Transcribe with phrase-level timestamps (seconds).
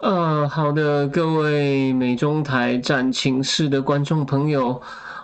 [0.00, 4.80] 呃，好的，各位美中台战情室的观众朋友。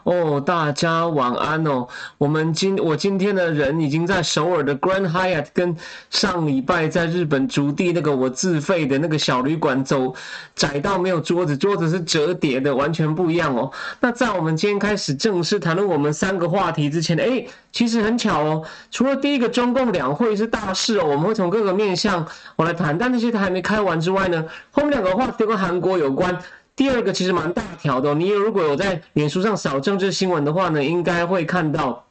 [0.06, 1.84] 哦，大家晚安哦。
[2.16, 5.76] 我们今我今天的人已经在首尔的 Grand Hyatt，跟
[6.10, 10.14] 上礼拜在日本竹地那个我自费的那个小旅馆走
[10.54, 13.72] 窄到没有桌子，桌子是折叠的，完全不一样哦。
[13.98, 18.62] 那在我们今天开始正式谈论我们三个话题之前，哎，其实很巧哦。
[18.92, 26.38] 除了第一个中共两会是大事哦，我们会从各个面向我来谈，但那些还没开完之外呢，后面两个话题都跟韩国有关。
[26.76, 32.04] 第二个其实蛮大条的，你如果有在脸书上扫政治新闻的话呢，应该会看到。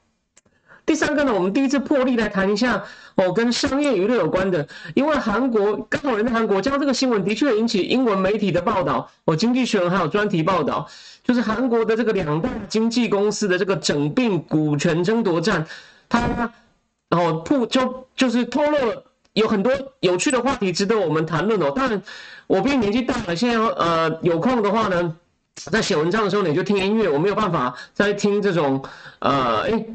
[0.88, 2.84] 第三个呢，我们第一次破例来谈一下
[3.16, 10.88] 哦，跟商业娱乐有关的，因为韩国刚好人在韩国，将这个新闻的确引起英文媒体的报道，哦，经济学人还有专题报道，
[11.24, 15.66] 就是韩国的这个两大经纪公司的这个整并股权争夺战，
[16.10, 16.52] 它
[17.12, 22.02] 哦铺就就是透露了有很多有趣的话题值得我们谈论哦，当然。
[22.48, 25.16] 我毕竟年纪大了，现在呃有空的话呢，
[25.56, 28.84] 在写文章的时候你就听音乐，我没有办法再听这种
[29.20, 29.86] 呃，哎，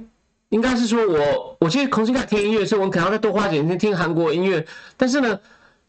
[0.48, 4.66] 应该是说我我其实重新在听音乐，所以我可能要再多花点时间听韩国音乐。
[4.96, 5.38] 但是呢，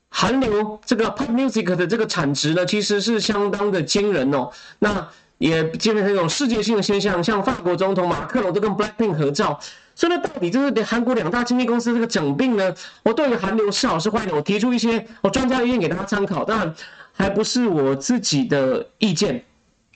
[0.09, 4.51] 韩流这个 pop music 的这个产值呢，其实是相当的惊人哦。
[4.79, 5.07] 那
[5.39, 9.59] 也变成一种世界性的现象，像法国总统马克龙都跟 Blackpink 合照。
[9.94, 12.73] 所以呢，到底就是韩国两大经纪公司这个整并呢？
[13.03, 14.31] 我对于韩流是好是坏呢？
[14.34, 16.73] 我提出一些我专家意见给大家参考，当然
[17.11, 19.44] 还不是我自己的意见。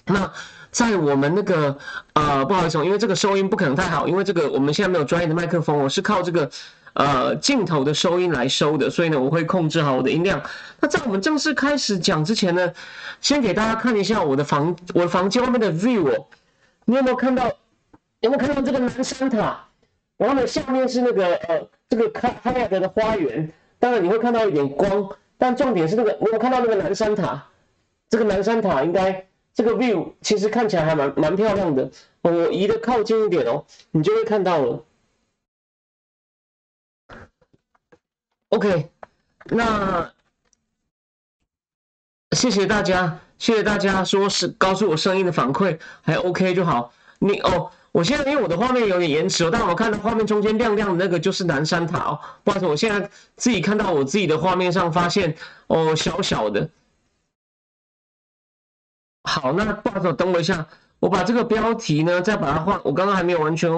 [0.06, 0.32] 那
[0.70, 1.78] 在我们那个
[2.14, 6.50] 呃，不好意思，因为这个收音不可能太好，因为这个我们现在没有专业的麦克风，我是靠这个
[6.94, 10.44] 呃镜头的收音来收的，所以呢，我会控制好我的音量。
[10.82, 12.72] 那在我们正式开始讲之前呢，
[13.22, 16.26] 先给大家看一下我的房我的房间外面的 view。
[16.84, 17.50] 你有没有看到？
[18.22, 19.67] 有没有看到这个南山塔？
[20.17, 23.52] 然后呢，下面是那个呃，这个开开亚德的花园。
[23.77, 27.45] 当然你会看到一点光，但重点是那个，你有看到那个南山塔？
[28.09, 31.92] 这个南山塔应该这个 view 其实看起来还蛮蛮漂亮的。
[32.21, 34.86] 我移的靠近一点哦，你就会看到了。
[38.49, 38.89] OK，
[39.45, 40.14] 那
[42.31, 46.93] 谢谢大家，谢谢大家说是告诉我声音的反馈还 OK 就好。
[47.20, 47.71] 你哦。
[47.95, 52.20] 我现在因为我的画面有点延迟哦，但我看到画面中间亮亮的那个就是南山塔哦。
[52.44, 55.33] 不好意思，我现在自己看到我自己的画面上发现
[55.67, 56.70] 哦小小的。
[59.23, 60.67] 好，那不好意思，等我一下，
[61.00, 63.72] 我把这个标题呢再把它换，我刚刚还没有完全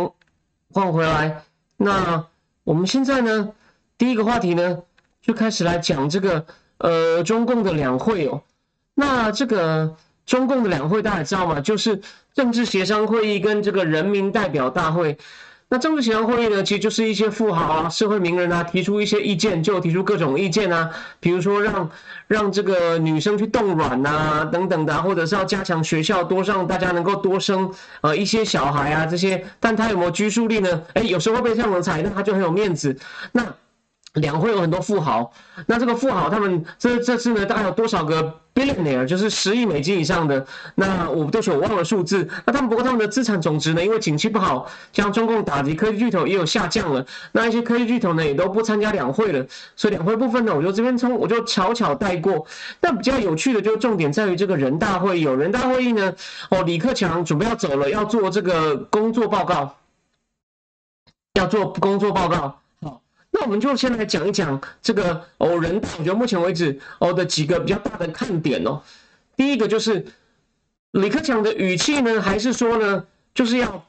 [0.72, 1.44] 换回来。
[1.78, 2.26] 那
[2.64, 3.54] 我们现在呢
[4.00, 4.82] 第一个话题呢
[5.22, 6.44] 就开始来讲这个
[6.80, 8.42] 呃中共的两会哦。
[8.96, 9.96] 那这个
[10.26, 11.62] 中共的两会大家知道吗？
[11.62, 12.02] 就是。
[12.38, 15.18] 政治协商会议跟这个人民代表大会，
[15.70, 20.88] 那政治协商会议呢，其实就是一些富豪啊、社会名人啊提出一些意见，就提出各种意见啊，
[21.20, 21.90] 比如说让
[22.28, 30.84] 让这个女生去冻卵呐等等的，或者是要加强学校，多让大家能够多生呃一些小孩啊这些，但他有没有拘束力呢？
[30.94, 32.96] 哎，有时候会被这样的采，那他就很有面子。
[33.32, 33.44] 那
[34.18, 35.32] 两会有很多富豪，
[35.66, 40.46] 那这个富豪他们这这次呢，大概有多少个 billionaire，就是十亿美金以上的？
[40.76, 42.28] 那我对不起，我忘了数字。
[42.46, 47.06] 那他们不过他们的资产总值呢，因为景气不好，像中共打击科技巨头也有下降了。
[47.32, 49.46] 那一些科技巨头呢，也都不参加两会了。
[49.76, 52.48] 所以两会部分呢，我就这边从我就悄悄带过。
[52.82, 55.22] 那比较有趣的，就是重点在于这个人大会议。
[55.22, 56.14] 有人大会议呢，
[56.50, 59.76] 哦，李克强准备要走了，要做这个工作报告，
[61.36, 62.60] 要做工作报告。
[63.40, 68.82] 那我们就先来讲一讲这个哦，人大，我觉得目前为止哦的几个比较大的看点哦。
[69.36, 70.04] 第一个就是
[70.92, 73.86] 李克强的语气呢，还是说呢，就是要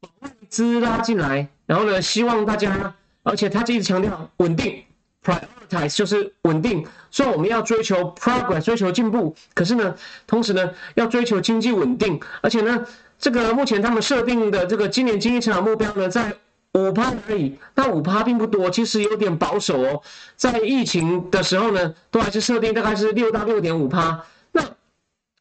[0.00, 2.94] 把外资拉进来，然后呢，希望大家，
[3.24, 4.84] 而且他一直强调稳定
[5.24, 6.86] ，prioritize 就是稳定。
[7.10, 9.92] 虽然我们要追求 progress，追求进步，可是呢，
[10.28, 12.86] 同时呢，要追求经济稳定，而且呢，
[13.18, 16.32] 这个目前他们设定的这个今年经济成长目标呢，在。
[16.78, 20.00] 五趴而已，那五趴并不多，其实有点保守哦。
[20.36, 24.24] 在疫情的时候呢，都还是设定大概是六到六点五趴。
[24.52, 24.62] 那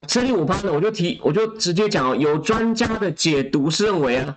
[0.08, 2.16] 设定五趴呢，我就提，我就直接讲哦。
[2.16, 4.36] 有专家的解读是认为啊，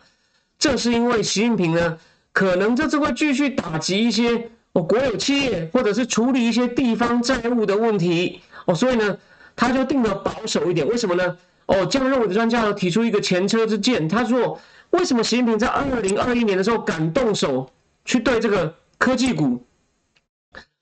[0.58, 1.98] 这是因为习近平呢，
[2.32, 9.16] 可能这次会继续打击一些哦国有企业，或者是处理一些地方债务的问题哦，所以呢，
[9.56, 10.86] 他就定的保守一点。
[10.86, 11.36] 为什么呢？
[11.66, 17.70] 哦，这样认为的专家提出一个前车之鉴，他说，为什么习近平在二零二一年的时候敢动手
[18.04, 19.64] 去对这个科技股？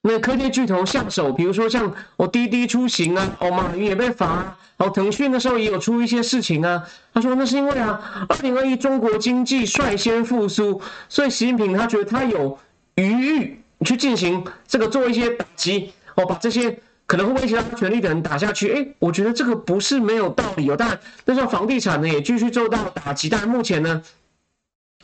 [0.00, 6.82] 那科技巨头下手，比如说像我滴滴出行啊，哦马云也被罚，哦腾讯的时候也有出一些事情啊。
[7.12, 12.56] 他说那是因为啊，二零二一中国经济率先复苏，所以习近平他觉得他有
[12.94, 16.78] 余裕去进行这个做一些打击，哦把这些
[17.08, 18.70] 可能会被其他权力的人打下去。
[18.70, 20.76] 哎，我觉得这个不是没有道理哦。
[20.76, 24.00] 当然，那时候房地产呢也继续受到打击，但目前呢，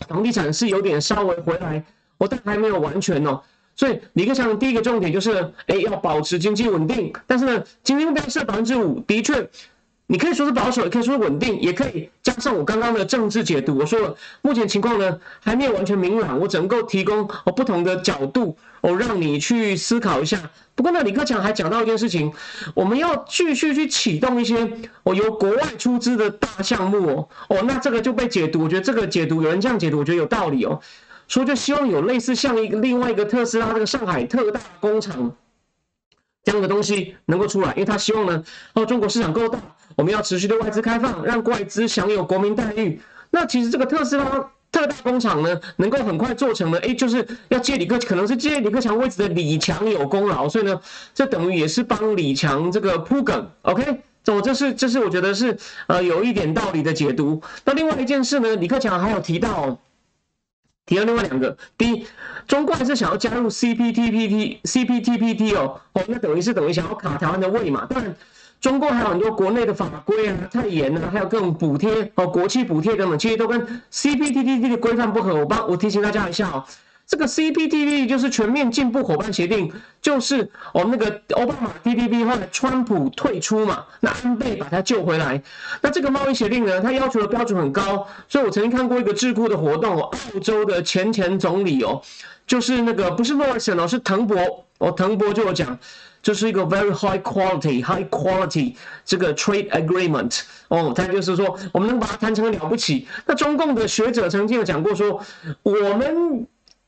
[0.06, 1.82] 房地产是有点稍微回来，
[2.18, 3.42] 我但还没有完全哦。
[3.74, 7.12] 所以李克强第一个重点就是，哎，要保持经济稳定。
[7.26, 9.48] 但是呢，经济目标是百分之五，的确，
[10.14, 13.76] 你可以说是保守，也可以说是稳定，也可以加上我刚刚的政治解读。
[13.76, 20.40] 我说了，目前情况呢还没有完全明朗，我只能够提供哦不同的角度哦，让你去思考一下。
[20.76, 22.32] 不过呢，李克强还讲到一件事情，
[22.74, 24.70] 我们要继续去启动一些
[25.02, 30.80] 哦由国外出资的大项目哦哦，那这个就被解读，我觉得这个解读有人这样解读，我觉得有道理哦。
[31.26, 35.34] 所以就希望有类似像一个另外一个特斯拉这个上海特大工厂
[36.44, 38.44] 这样的东西能够出来，因为他希望呢，
[38.74, 39.58] 哦，中国市场够大，
[39.96, 43.00] 我们要持续对外资开放，让外资享有国民待遇。
[43.30, 50.80] 那其实这个特斯拉特大工厂呢，能够很快做成呢，哎，就是要借李克，可能是借李克强位置的李强有功劳，所以呢，
[51.14, 53.50] 这等于也是帮李强这个铺梗。
[53.62, 55.56] OK，这这是这是我觉得是
[55.86, 57.42] 呃有一点道理的解读。
[57.64, 59.78] 那另外一件事呢，李克强还有提到。
[60.86, 62.06] 提到另外两个，第一，
[62.46, 67.86] 中国是想要加入 CPTPT CPTPT 哦，哦，那等于是等于想要卡台湾的位嘛？
[67.88, 68.14] 当然，
[68.64, 73.60] 中国还有很多国内的法规啊太严了，还有各种补贴哦，国企补贴等等，其实都跟
[73.92, 75.34] CPTPP 的规范不合。
[75.34, 76.64] 我帮我提醒大家一下哦。
[77.06, 79.70] 这个 CPTP 就是全面进步伙伴协定，
[80.00, 85.42] 就是哦那个奥巴马 TPP 后来川普退出嘛，那安倍把他救回来。
[85.82, 90.10] 那这个贸易协定呢，它要求的标准很高，所以我曾经看过一个智库的活动，澳
[90.42, 92.00] 洲的前前总理哦，
[92.46, 95.78] 就是那个不是诺尔森哦，是藤博哦，藤博就有讲，
[96.24, 98.74] 就是一个 very high quality high quality
[99.04, 103.06] 这个 trade agreement 哦，他就是说我们能把它谈成了不起。
[103.24, 105.20] 那中共的学者曾经有讲过说，
[105.62, 106.44] 我们。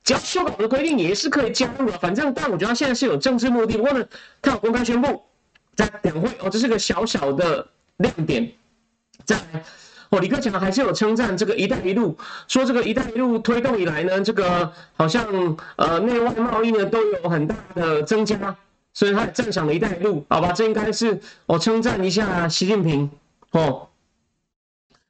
[0.07, 3.77] 只要修改的规定也是可以加入的，反正但我觉得他现在是有政治目的。
[3.77, 4.07] 不过呢，
[4.41, 5.21] 他有公开宣布
[5.75, 7.67] 在两会哦，这是个小小的
[7.97, 8.49] 亮点。
[9.25, 9.65] 再来，
[10.11, 12.17] 哦，李克强还是有称赞这个“一带一路”，
[12.47, 15.27] 说这个“一带一路”推动以来呢，这个好像
[15.75, 18.57] 呃内外贸易呢都有很大的增加，
[18.97, 20.53] 所以他赞赏了一带一路，好吧？
[20.53, 23.11] 这应该是我称赞一下习近平
[23.51, 23.89] 哦。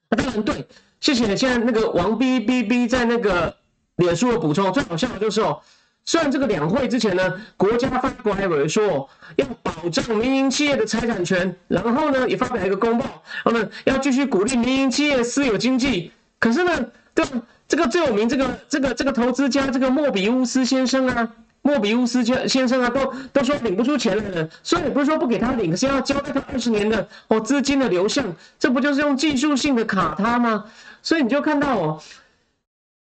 [0.09, 0.67] 那当然对，
[0.99, 1.37] 谢谢。
[1.37, 3.55] 现在那个王 B B B 在那个。
[3.99, 5.59] 脸书的补充，最好笑的就是哦，
[6.05, 13.07] 虽然这个两会之前呢，国家发布还有说要保障民营企业的财产权，然后呢也发表一个公报，
[13.43, 16.13] 然后呢要继续鼓励民营企业私有经济。
[16.39, 17.25] 可是呢，对？
[17.67, 21.33] 这个最有名这个这个这个投资家这个莫比乌斯先生啊，
[21.67, 24.49] 莫比乌斯先先生啊，都都说领不出钱来了。
[24.63, 28.25] 所以也不是说不给他领，是要交代他二十年的哦资金的流向，
[28.57, 30.67] 这不就是用技术性的卡他吗？
[31.03, 32.01] 所以你就看到哦，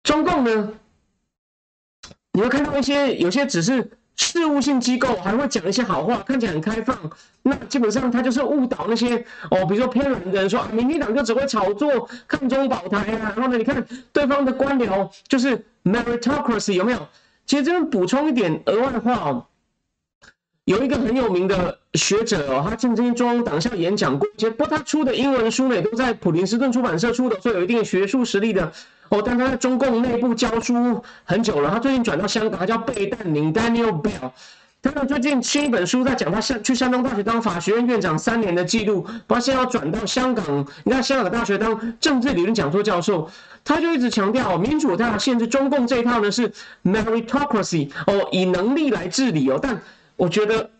[0.02, 0.72] 中共呢。
[2.32, 6.94] 你会看到一些有些只是事务性机构，还会讲一些好话，看起来很开放。
[7.42, 13.32] 那基本上他就是误导那些哦，比如说偏蓝的人说啊，民进党就只会炒作抗中保台啊。
[13.36, 17.08] 然后呢，你看对方的官僚就是 meritocracy 有没有？
[17.46, 19.46] 其实这边补充一点额外的话哦，
[20.64, 28.72] 有一个很有名的学者哦，他曾经中央党校演讲过，其实不过他出的英文书呢，都在普林斯顿出版社出的，所以有一定学术实力的。
[29.08, 31.70] 哦，但他在中共内部教书很久了。
[31.70, 34.32] 他最近转到香港，他叫贝淡宁 （Daniel Bell）。
[34.82, 43.28] 他呢最近新一本书在讲他去山东大学当法学院院长三年的记录，发现要转到香港，你看香港大学当政治理论讲座教授。
[43.64, 46.52] 他就一直强调，民主它要限制，中共这一套呢是
[46.84, 49.58] meritocracy，哦，以能力来治理哦。
[49.60, 49.80] 但
[50.16, 50.70] 我觉得。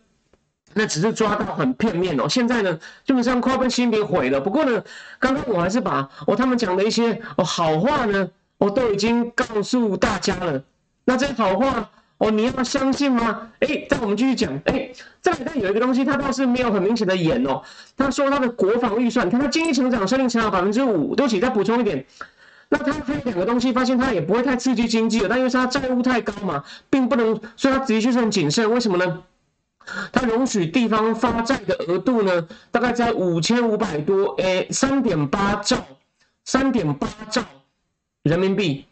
[0.73, 2.29] 那只是抓到很片面哦。
[2.29, 4.39] 现在呢，基本上快被习近平毁了。
[4.39, 4.83] 不过呢，
[5.17, 10.61] 刚刚我还是把哦他们讲的一些哦好话呢，我都已经告诉大家了。
[11.05, 13.49] 那这些好话哦，你要相信吗？
[13.59, 14.51] 哎，再我们继续讲。
[14.65, 14.89] 哎，
[15.21, 17.61] 再来，但有一个东西，他倒是没有很明显的演哦。
[17.95, 22.05] 他说他的国防预算，看他经济成长、生命成长百分之五，对不起，再补充一点。
[22.69, 28.69] 那他还有两个东西，发现他也不会太刺激经济了，但因为是他债务太高嘛，并不能，所以他的确是很谨慎。
[28.71, 29.23] 为什么呢？
[30.11, 35.77] 它容许地方发债的额度呢，大概在五千五百多，诶，三点八兆，
[36.43, 37.41] 三点八兆
[38.23, 38.85] 人民币。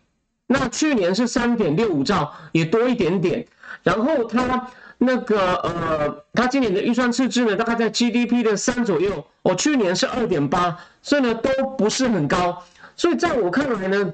[0.47, 3.45] 那去年是三点六五兆，也多一点点。
[3.83, 12.63] 然后它那个呃，它今年的预算赤字呢，大概在 GDP 的三左右，哦，去年是二点八，所以呢都不是很高。
[12.95, 14.13] 所以在我看来呢，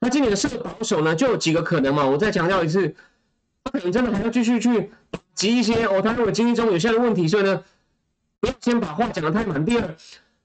[0.00, 2.06] 它今年设保守呢，就有几个可能嘛。
[2.06, 2.94] 我再强调一次，
[3.62, 4.90] 它可能真的还要继续去
[5.34, 7.62] 急一些哦，它如果经济中有些的问题，所以呢，
[8.40, 9.64] 不要先把话讲得太满。
[9.64, 9.94] 第二，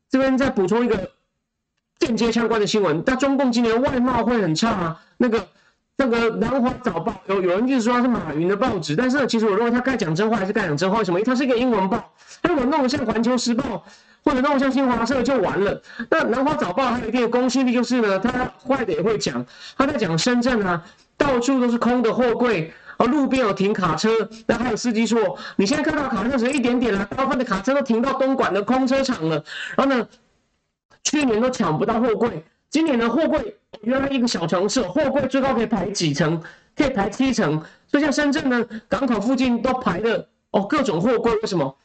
[0.09, 1.11] 这边再补充一个
[1.99, 5.47] 间接相关的新闻，那中共今年外贸会很差啊，那个。
[6.01, 10.99] 那个南华早报有有人就是说它是马云的报纸，但是其实我认为他该讲真话还是该讲真话。
[10.99, 11.19] 为什么？
[11.19, 13.83] 因为它是一个英文报，他如果弄得像环球时报
[14.23, 15.81] 或者弄得像新华社就完了。
[16.09, 18.31] 那南华早报还有一定的公信力，就是呢，他
[18.65, 19.45] 坏的也会讲。
[19.77, 20.81] 他在讲深圳啊，
[21.17, 24.09] 到处都是空的货柜，而路边有停卡车，
[24.47, 29.43] 那还有司机说，你现在看到卡车只有一点点了，大部分的卡车都停到东莞的空车场了。
[29.75, 30.07] 然后呢，
[31.03, 32.43] 去年都抢不到货柜。
[32.69, 36.41] 今年的货柜原来一个小城市，货柜最高可以排几层？
[36.75, 37.63] 可以排七层。
[37.87, 41.75] 所以像深圳呢，港口附近都排的哦，各种货柜为什么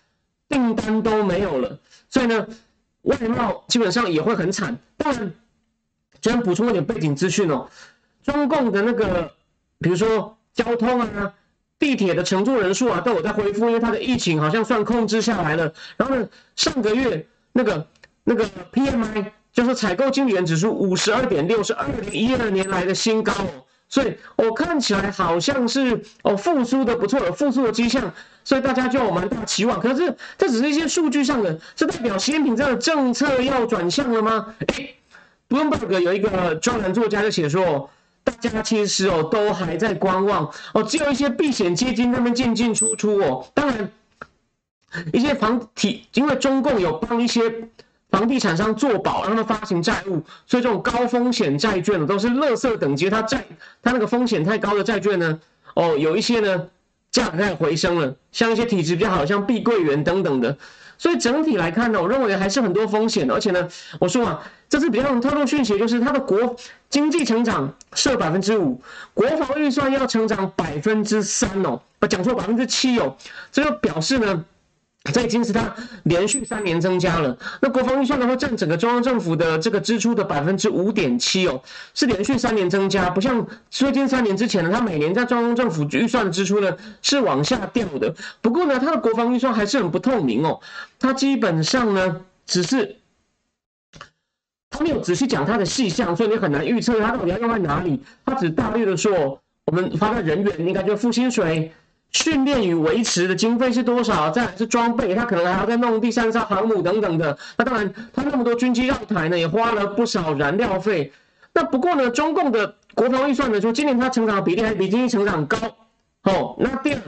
[0.48, 1.78] 订单都没有了？
[2.10, 2.46] 所以呢，
[3.02, 4.76] 外贸基本上也会很惨。
[4.98, 5.32] 当然，
[6.20, 7.66] 这边补充一点背景资讯哦，
[8.22, 9.32] 中共的那个，
[9.80, 11.32] 比如说交通啊，
[11.78, 15.72] 地铁的乘坐人数啊，都有在恢复，因为它的疫情好像算控制下来了。
[15.96, 17.86] 然后呢，上个月那个
[18.24, 19.26] 那个 PMI。
[19.54, 23.46] 就是采购经理人指数五十二点六，是二零一二年来的新高哦，
[23.88, 28.12] 所以我看起来好像是哦复苏的不错，有复苏的迹象，
[28.42, 29.78] 所以大家就有蛮大期望。
[29.78, 34.52] 可是这只是一些数据上的，这代表习近平这样的政策要转向了吗？
[34.66, 34.88] 哎
[35.48, 37.88] ，Bloomberg 有一个专栏作家就写说，
[38.24, 43.88] 大家其实哦都还在观望哦，只有一些避险基金他们进进出出哦，当然
[45.12, 47.68] 一些房体，因为中共有帮一些。
[48.14, 53.10] 房地产商做保，让他发行债务，所以这种高风险债券呢，都是垃圾等级。
[53.10, 53.44] 它债，
[53.82, 55.40] 它那个风险太高的债券呢，
[55.74, 56.68] 哦，有一些呢
[57.10, 60.56] 价格开始回升了，像一些体质比较好，像碧桂园等等的。
[60.96, 63.34] 所以整体来看呢，我认为还是很多风险的。
[63.34, 63.68] 而且呢，
[63.98, 66.54] 我说啊，这次比较透露讯息，就是它的国
[66.88, 68.80] 经济成长设百分之五，
[69.12, 73.16] 国防预算要成长百分之三哦，啊，讲错百分之七哦，
[73.50, 74.44] 这就表示呢。
[75.12, 77.36] 这已经是它连续三年增加了。
[77.60, 88.14] 那国防预算的话，占整个中央政府的这个支出的百分之五点七哦，是连续三年增加，不像最近三年之前呢，它每年在中央政府预算的支出呢是往下掉的。
[88.40, 90.58] 不过呢，它的国防预算还是很不透明哦，
[90.98, 92.96] 它基本上呢只是
[94.70, 98.02] 他没有仔细讲它的细项，所以你很难预测它到底要用在哪里。
[98.24, 101.70] 它只大略的说，我们发的人员应该就付薪水。
[102.14, 104.30] 训练与维持的经费是多少？
[104.30, 107.36] 再来是装备，他可能还要再弄第三艘航母等等的。
[107.58, 111.12] 那当然，他那么多军机绕台呢，也花了不少燃料费。
[111.52, 115.58] 那不过呢，中共的国防预算呢，说今年它成长的比例还比经济成长高。
[116.22, 117.00] 哦，那第二，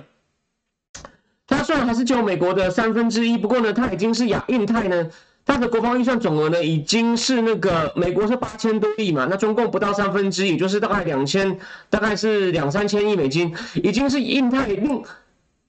[1.47, 5.09] 它虽然还是只有美国的三分之一，不过呢，它已经是亚印太呢。
[5.49, 11.57] 它的国防预算总额呢，已经是那个美国是八千多亿嘛，那中共不到三分之一，就是大概两千，
[11.89, 15.05] 大概是两三千亿美金，已经是印太另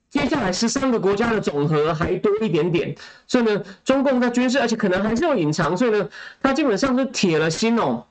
[0.09, 2.95] 接下来十三个国家的总和还多一点点。
[3.27, 6.09] 所以呢，中共在军事，而且可能还是要隐藏，所以呢，
[6.41, 8.03] 它基本上是铁了心哦。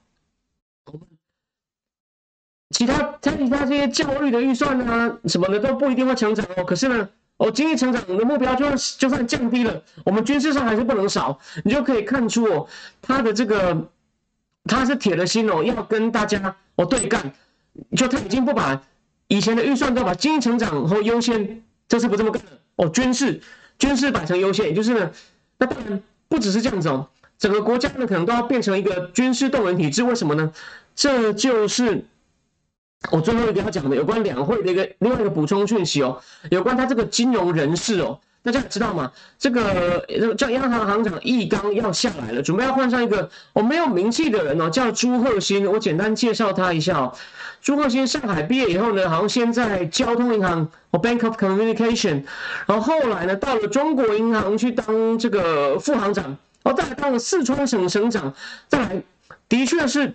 [2.70, 7.08] 其他他其他这些教育的预算啊什么的都不一定会成长哦，可是呢。
[7.38, 11.38] 哦，经济成长的目标就算就算降低了，我们军事上还是不能少。
[11.64, 12.66] 你就可以看出哦，
[13.02, 13.88] 他的这个
[14.64, 17.32] 他是铁了心哦，要跟大家哦对干。
[17.94, 18.80] 就他已经不把
[19.28, 22.88] 以前的预算都把经济成长和优先，这次不这么干了哦。
[22.88, 23.38] 军事
[23.78, 25.10] 军事摆成优先，也就是呢，
[25.58, 30.02] 那当然不只是这样子哦，整个国家呢可能都要变成一个军事动员体制。
[30.02, 30.50] 为什么呢？
[30.94, 32.06] 这就是。
[33.12, 39.12] 我最后一个要讲的有关两会的一个另外一个补充讯息哦，有关他这个金融人士哦，大家知道吗？
[39.38, 40.04] 这个
[40.36, 45.66] 叫央行行长易纲要下来了，准备要换上一个哦没有名气的人哦，叫朱鹤新。
[45.70, 47.12] 我简单介绍他一下哦。
[47.60, 52.24] 朱鹤新上海毕业以后呢，好像先在交通银行哦 Bank of Communication，
[52.66, 58.34] 然后后来呢到了中国银行去当这个副行长，哦再来当了四川省省长，
[58.68, 59.02] 再来
[59.48, 60.14] 的确是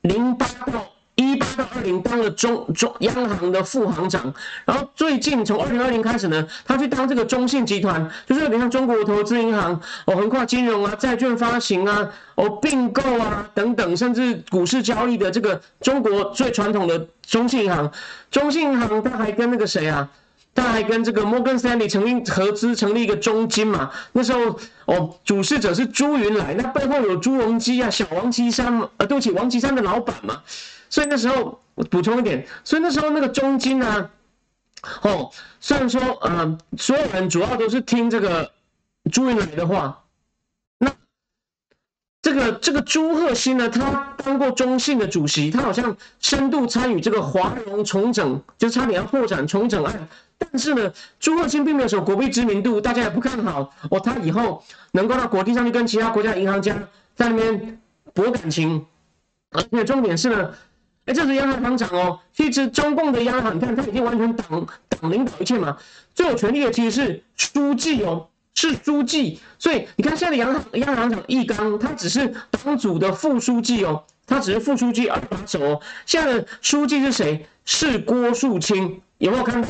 [0.00, 0.86] 零八到。
[1.32, 4.32] 一八到二零当了中中央行的副行长，
[4.64, 17.90] 然后最近从二零二零开始呢，他去当这个中信集团，就是有点像中国投资银行哦，横跨金融啊、债券发行啊、哦并购啊等等，甚至股市交易的这个中国最传统的中信银行。
[18.30, 20.08] 中信银行他还跟那个谁啊，
[20.54, 23.90] 他还跟这个摩根斯坦利成立合资成立一个中金嘛。
[24.12, 30.42] 那时候哦，主事者是朱云来，那背后有朱镕基啊、小王岐山呃，对不起，王岐山的老板嘛。
[30.90, 34.10] 所以那时候我补充一点，所以那时候那个中金啊，
[35.02, 35.30] 哦，
[35.60, 38.50] 虽然说呃，所有人主要都是听这个
[39.12, 40.02] 朱云来的话，
[40.78, 40.90] 那
[42.22, 50.08] 这个这个朱鹤新呢，他当过中信的主席，他好像深度参与这个华融重整，就差点要破产重整案。
[50.38, 56.74] 但是呢，朱鹤新并没有什么国币知名度，大家也不看好哦，他以后能够到国际上去跟其他国家银行家
[57.14, 57.80] 在那边
[58.14, 58.86] 博感情。
[59.50, 60.50] 而且重点是呢。
[61.08, 62.20] 哎，这是央行行长哦。
[62.34, 65.78] 其实中共的央行，你看他已经完全党党领导一切嘛，
[66.14, 69.40] 最有权力的其实是书记哦，是书记。
[69.58, 75.80] 所以你看现在的央行央行长易纲，他只是党组的副书记哦，他只是副书记二把手哦。
[76.04, 77.46] 现在的书记是谁？
[77.64, 79.68] 是郭树清，有没有看到？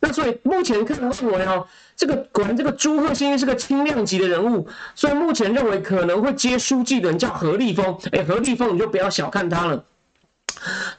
[0.00, 1.66] 那所以目前看认为哦，
[1.96, 7.98] 这个果然这个朱鹤新是个轻量级的人物，所以目前认为可能会接书记的人叫何立峰。
[8.12, 9.84] 哎，何立峰你就不要小看他了。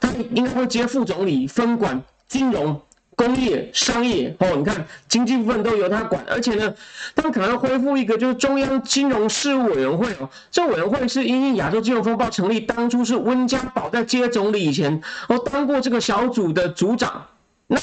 [0.00, 2.80] 他应该会接副总理，分管金融、
[3.16, 4.56] 工业、商业哦。
[4.56, 6.74] 你看经济部分都由他管，而且呢，
[7.14, 10.28] 他们可能要恢复一个就是中央金融事务委员会哦。
[10.50, 17.26] 这委员会是因应亚洲金融风暴成立，当初是温家宝在接总理以前哦当过这个小组的组长。
[17.66, 17.78] 那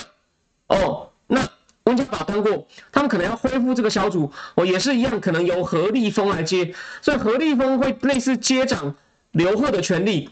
[0.67, 1.47] 哦，那
[1.83, 8.95] 温家宝当过，他们可能要恢复这个小组哦，也是一样，可能由何立峰来接，所以何立峰会类似接掌
[9.31, 10.29] 刘贺的权利。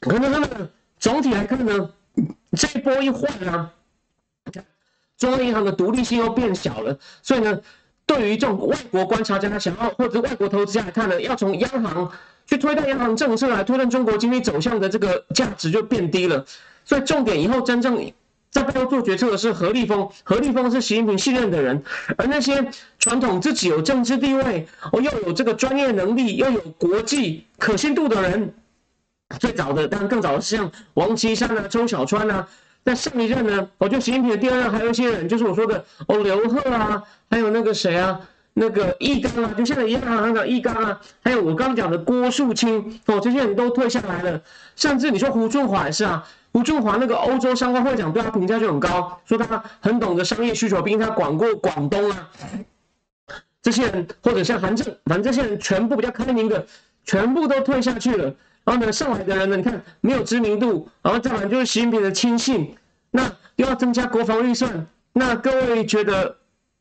[0.00, 1.90] 可能他们总体来看呢，
[2.52, 3.70] 这一波一换呢，
[5.16, 7.60] 中央银行的独立性又变小了，所以呢，
[8.06, 12.10] 对于这种外国观察家想要或者外国投资家来看呢，要从央行
[12.46, 16.46] 去推动央行政策来推动中国经济走向的这个价值就变低了。
[16.84, 18.00] 所以重点以后真正
[18.50, 21.82] 在背后做决策的是何立峰，何立峰是习近平信任的人，
[22.16, 28.54] 而那些传统自己有政治地位，哦又有这个专业能力，又有国际可信度的人。
[29.38, 32.48] 最早的，当然更早的是像王岐山啊、周小川啊。
[32.84, 38.18] 那上一任呢，我就习近平的第二任还有一些人，就是我说的哦，刘鹤啊，还有那个谁啊，
[38.54, 44.40] 那个易纲啊，就现在银行行长易纲啊，还有我刚刚讲的郭树清哦，这些人都退下来了。
[44.74, 52.30] 甚至你说胡春华也是啊，胡春华那个欧洲商会会长对他评价就很高，说他很懂得商业需求，毕竟他管过广东啊。
[53.60, 56.64] 这些人或者像韩正，反正这些人全部比较开明的，
[57.04, 58.34] 全部都退下去了。
[58.68, 62.76] 然后呢，上海的人呢，你看没有知名度，然后再来就是习近平的亲信，
[63.10, 63.22] 那
[63.56, 66.36] 又要增加国防预算，那各位觉得，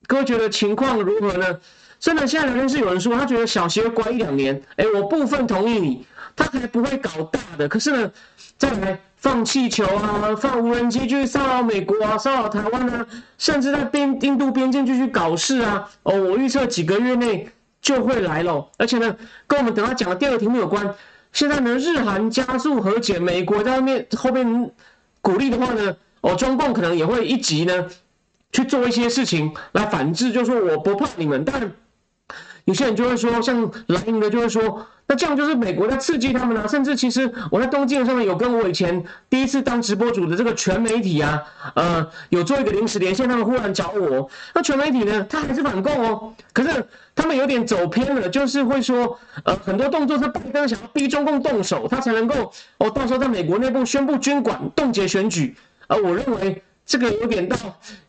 [0.06, 1.58] 各位觉得情况如何呢？
[1.98, 7.70] 虽然现在人是有人说他觉得小会关一两年，哎，我部分同意你，他还不会搞大的。
[7.70, 8.12] 可是呢，
[8.58, 17.50] 再来放气球啊，放无人机去骚扰美国啊，骚扰台湾啊，甚至在边印度边境就去搞事啊，哦，我预测几个月内
[17.82, 19.16] 就会来了，而且呢，
[19.48, 20.94] 跟我们等下讲的第二个题目有关。
[21.38, 24.72] 现在呢，日韩加速和解，美国在后面后面
[25.22, 27.88] 鼓励的话呢，哦，中共可能也会一级呢
[28.52, 31.72] 去做一些事情来反制，就说我不怕你们，但
[32.68, 34.86] 有些人就会说，像蓝营的就会说。
[35.10, 41.42] 那这样就是美国在刺激他们啊，甚至其实我在东京上面有跟我以前第一次当直播主的这个全媒体啊，
[41.76, 55.56] 呃，有做一个临时连线，他们忽然找我，那全媒体呢，他还是反共哦，可是他们有点走偏了，就是会说，呃，很多动作是拜登想要逼中共动手，他才能够哦，到时候在美国内部宣布军管，冻结选举，
[55.88, 57.56] 而我认为这个有点到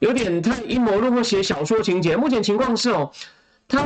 [0.00, 3.12] 有点太阴谋论或写小说情节，目前情况是哦，
[3.68, 3.84] 他。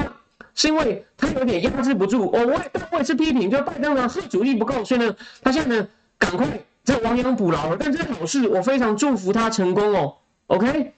[0.55, 6.46] 是因为他有点压制不住，我我我也是批评，就拜登呢是主力不够，所以呢，他现在呢赶快
[6.85, 7.76] 在亡羊补牢了。
[7.78, 10.16] 但这是好事，我非常祝福他成功哦。
[10.46, 10.92] OK，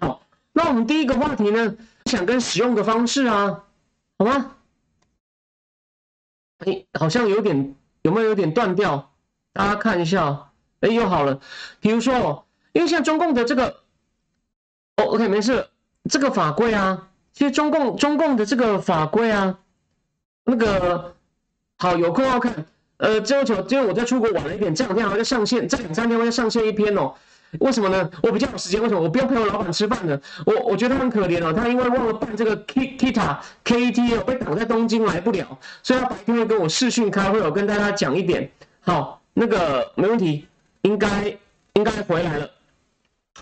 [0.00, 3.64] 好，那我们第一个话题呢，想跟使用的方式啊，
[4.18, 4.56] 好吗？
[6.58, 9.12] 哎，好像有点有没有有点断掉？
[9.52, 11.40] 大家看一下，哎，又好了。
[11.80, 13.80] 比如说哦，因为像中共的这个，
[14.96, 15.68] 哦，OK，没事，
[16.08, 17.09] 这个法规啊。
[17.40, 19.58] 其实中共中共的这个法规啊，
[20.44, 21.14] 那个
[21.78, 22.66] 好有空要看。
[22.98, 27.14] 呃，这球，因为我在出国晚了一点，这两天好像上线，这两三天会再上线一篇哦。
[27.60, 28.10] 为什么呢？
[28.22, 29.00] 我比较有时间，为什么？
[29.00, 30.20] 我不用陪我老板吃饭的。
[30.44, 38.50] 我我觉得他很可怜哦，他因为忘了办这个 K Kita K T 哦，被挡在东京来不了，所以他白天会跟我视讯开会，我跟大家讲一点。
[38.80, 40.46] 好，那个没问题，
[40.82, 41.34] 应该
[41.72, 42.50] 应该回来了。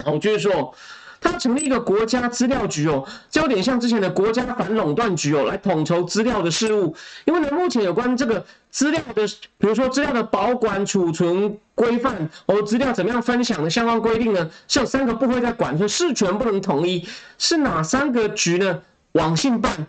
[0.04, 0.72] 好，我继续说。
[1.20, 6.94] 他成立一个国家资料局哦，就有点像之前的国家反垄断局哦，来统筹资料的事务。
[7.24, 9.26] 因为呢，目前有关这个资料的，
[9.58, 17.06] 比如说资料的保管、储存规范哦，资料怎么样分享的相关规定呢，是有三个部会在管，所以事权不能统一。
[17.38, 18.82] 是哪三个局呢？
[19.12, 19.86] 网信办、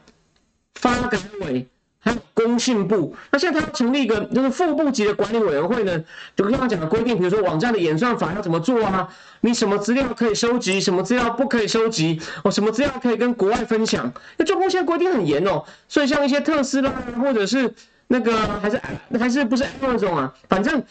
[0.75, 1.67] 发改委、
[2.33, 3.15] 工信部。
[3.31, 6.03] 那现在他要成立一个就是副部级的管理委员会呢，
[6.35, 9.07] 就刚刚讲的规定，比如说网站的演算法要怎么做啊？
[9.41, 12.19] 你什么资料可以收集，什么资料不可以收集？
[12.43, 14.11] 哦，什么资料可以跟国外分享？
[14.37, 16.91] 那中共现在规定很严哦，所以像一些特斯拉
[17.21, 17.73] 或者是
[18.07, 18.81] 那个还是
[19.19, 20.83] 还是不是 Amazon 啊，反正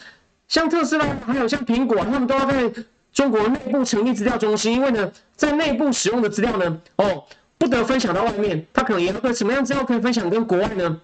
[0.47, 2.71] 像特斯拉还有像苹果，他们都要在
[3.11, 7.23] 中国内部成立资料中心，因为呢，在内部使用的资料呢，哦。
[7.59, 10.97] 不得分享到外面，他可能也要对什么样资料可以分享跟国外呢，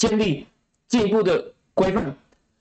[0.00, 0.46] 建立
[0.88, 2.02] 进一步的规范。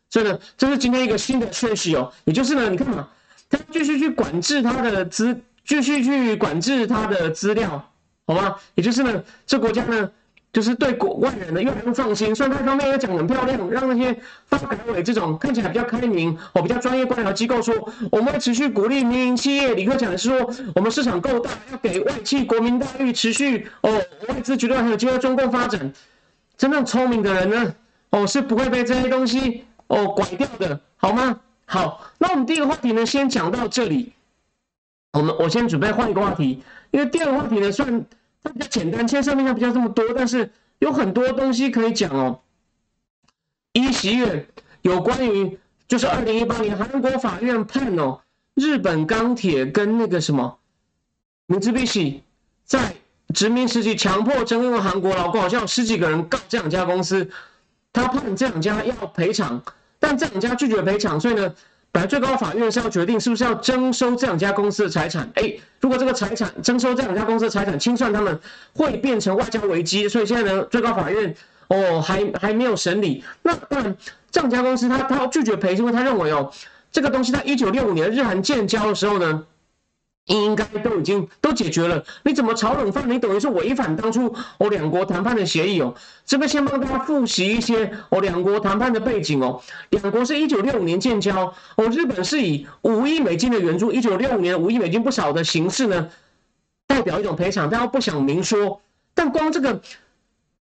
[0.10, 3.08] 所以呢，这是今天一个新的讯息哦，也就是呢，你看嘛，
[3.50, 7.90] 他继续去管制他的资，继续去管制他的资料，
[8.28, 8.56] 好吗？
[8.76, 10.12] 也就是呢，这国家呢。
[10.52, 17.76] 就是对国外人呢越来越放心，虽然他一方面也讲很漂亮，让那些发改委这种看起来比较开明、哦比较专业官僚机构说，
[18.12, 19.76] 我们会持续鼓励民营企业。
[19.76, 25.94] 李克讲是说，我们市场够大，要给外企国民待遇，持续哦外资绝对还有机会中共发展。
[26.60, 27.76] 真正聪明的人呢，
[28.12, 31.40] 哦是不会被这些东西哦拐掉的，好吗？
[31.66, 34.14] 好，那我们第一个话题呢，先讲到这里。
[35.14, 38.06] 我们我先准备换一个话题，因为第二个话题呢算。
[38.42, 42.40] 它比较简单，牵涉面向不像这么多，但是有很多东西可以讲哦。
[43.74, 44.48] 一十月
[44.82, 48.22] 有关于就是二零一八年韩国法院判哦，
[48.54, 50.58] 日本钢铁跟那个什么
[51.48, 52.24] 明治必喜
[52.64, 52.96] 在
[53.34, 57.30] 殖民时期强迫征用韩国劳工，好像有十几个人告这两家公司，
[57.94, 59.62] 他判这两家要赔偿，
[60.00, 61.54] 但这两家拒绝赔偿，所以呢。
[61.92, 68.40] 本来最高法院是要决定是不是要征收这两家公司的财产，哎，如果这个财产征收这两家公司的财产清算，他们
[68.76, 71.36] 会变成外交危机，所以现在呢，最高法院
[71.70, 73.24] 哦还还没有审理。
[73.42, 73.98] 那当然，
[74.30, 76.52] 这两家公司他他拒绝赔，因为他认为哦，
[76.92, 79.44] 这个东西在一九六五年日韩建交的时候呢。
[80.36, 83.10] 应该都已经都解决了，你怎么炒冷饭？
[83.10, 85.94] 你等于是违反当初哦两国谈判的协议哦。
[86.26, 89.62] 这边先帮大家复习一些哦两国谈判的背景哦。
[89.90, 96.10] 两国是一九六五年建交哦，日本是以五亿美金的援助，一九六五年五亿美金不少的形式呢，
[96.88, 98.82] 代表一种赔偿，但又不想明说。
[99.14, 99.82] 但光这个。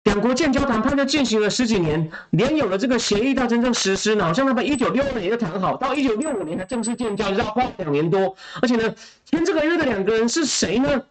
[0.04, 8.36] 两国建交谈判就进行了十几年，连有了这个协议到真正实施呢，好像他们一九六二年就谈好，到一九六五年才正式建交，要花两年多。
[8.62, 11.02] 而且呢，签这个约的两个人是谁呢？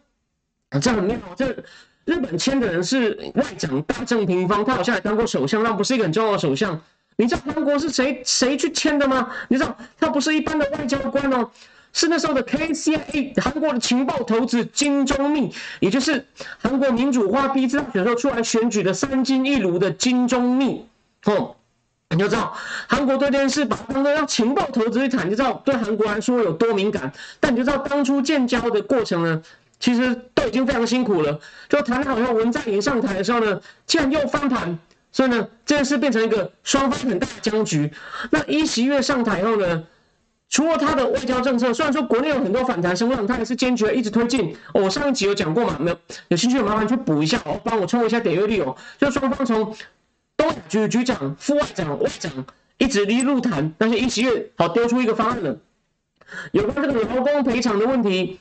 [0.80, 1.48] 这很妙，这
[2.04, 6.80] 日本签的人是外长大正平方，他好像还当过首相，但不是一个很重要的首相。
[7.16, 9.30] 你知道韩国是谁谁去签的吗？
[9.48, 11.50] 你知道他不是一般的外交官哦。
[11.92, 16.24] 是那时候的 KCIA 韩国的情报头子金钟密，也就是
[16.58, 20.86] 韩国民主化第一次大选时候出来选举的三金一炉的金钟密，
[21.26, 21.54] 哦，
[22.08, 22.56] 你就知道
[22.88, 27.12] 韩国对这件事把当做让情报头子去谈，就知道对韩国来说有多敏感。
[27.38, 29.42] 但你就知道当初建交的过程呢，
[29.78, 31.38] 其实都已经非常辛苦了。
[31.68, 34.78] 就谈好像文在寅上台的时候呢，竟然又翻盘，
[35.12, 37.92] 所以呢这件事变成一个双方很大的僵局。
[38.30, 39.84] 那一席月上台后呢？
[40.52, 44.54] 除了他的外交政策，虽然说国内有很多反弹声浪，他还是坚决一直推进。
[44.74, 45.78] 我上一集有讲过嘛？
[45.80, 45.96] 没有
[46.28, 48.76] 有兴趣的麻烦去补一下哦，帮我冲一下点阅率哦。
[48.98, 49.74] 就双方从
[50.36, 52.30] 东亚局局长、副外长、外长
[52.76, 55.58] 一直一路谈，但是一席月好丢出一个方案了，
[56.50, 58.38] 有关这个劳工赔偿的问题，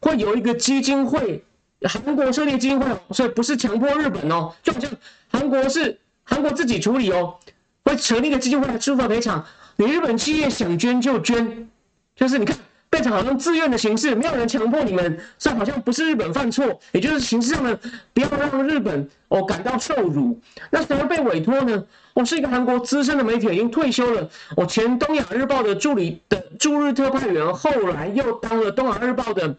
[0.00, 1.42] 会有一个基金会，
[1.80, 4.90] 韩国设立基金会，所以不是强迫日本哦，就好像
[5.28, 7.36] 韩国是韩国自己处理哦，
[7.84, 9.42] 会成立一个基金会来支付赔偿。
[9.76, 11.68] 你日本企业想捐就捐，
[12.14, 12.56] 就是你看
[12.90, 17.76] 变成好像自愿的形式，没有人强迫你们，所以好像不是日本犯错，也就是形式上的，
[18.12, 20.40] 不要让日本哦感到受辱。
[20.70, 21.84] 那谁会被委托呢？
[22.12, 24.30] 我是一个韩国资深的媒体，已经退休了。
[24.56, 29.56] 我前东亚日报的助理的驻日特派员，后来又当了东亚日报的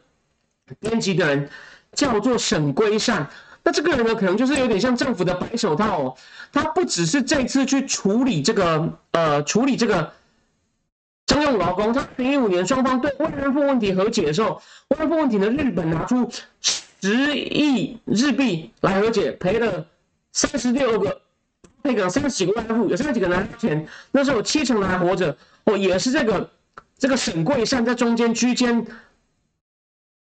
[0.80, 1.50] 编辑的人，
[1.92, 3.28] 叫做沈圭善。
[3.68, 6.16] 那这个人呢，可能就是有点像政府的白手套哦。
[6.54, 10.14] 他不只是这次去处理这个，呃，处理这个
[11.26, 11.92] 征用劳工。
[11.92, 16.30] 他二零一五年双方对慰安妇问题和解的时候，慰安妇问题呢，日本拿出
[16.62, 19.88] 十亿日币来和解，赔了
[20.32, 21.22] 三十六个，
[21.82, 23.88] 那个三十几个慰安妇，有三十几个拿钱。
[24.12, 26.52] 那时候有七成人还活着，哦，也是这个
[27.00, 28.86] 这个沈贵善在中间居间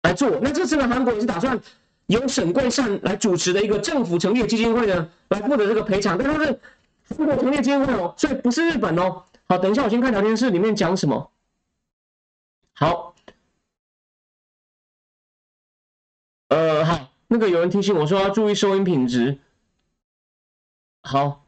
[0.01, 0.39] 来做。
[0.41, 1.61] 那这次呢，韩国也是打算。
[2.07, 6.59] 由沈贵善来主持的一个政府成立基金会呢，来负责这个赔偿，但是
[7.15, 9.23] 中国成立基金会哦，所以不是日本哦。
[9.47, 11.31] 好，等一下我先看聊天室里面讲什么。
[12.73, 13.15] 好，
[16.49, 19.39] 呃，好，那个有人提醒我说要注意收音品质。
[21.01, 21.45] 好，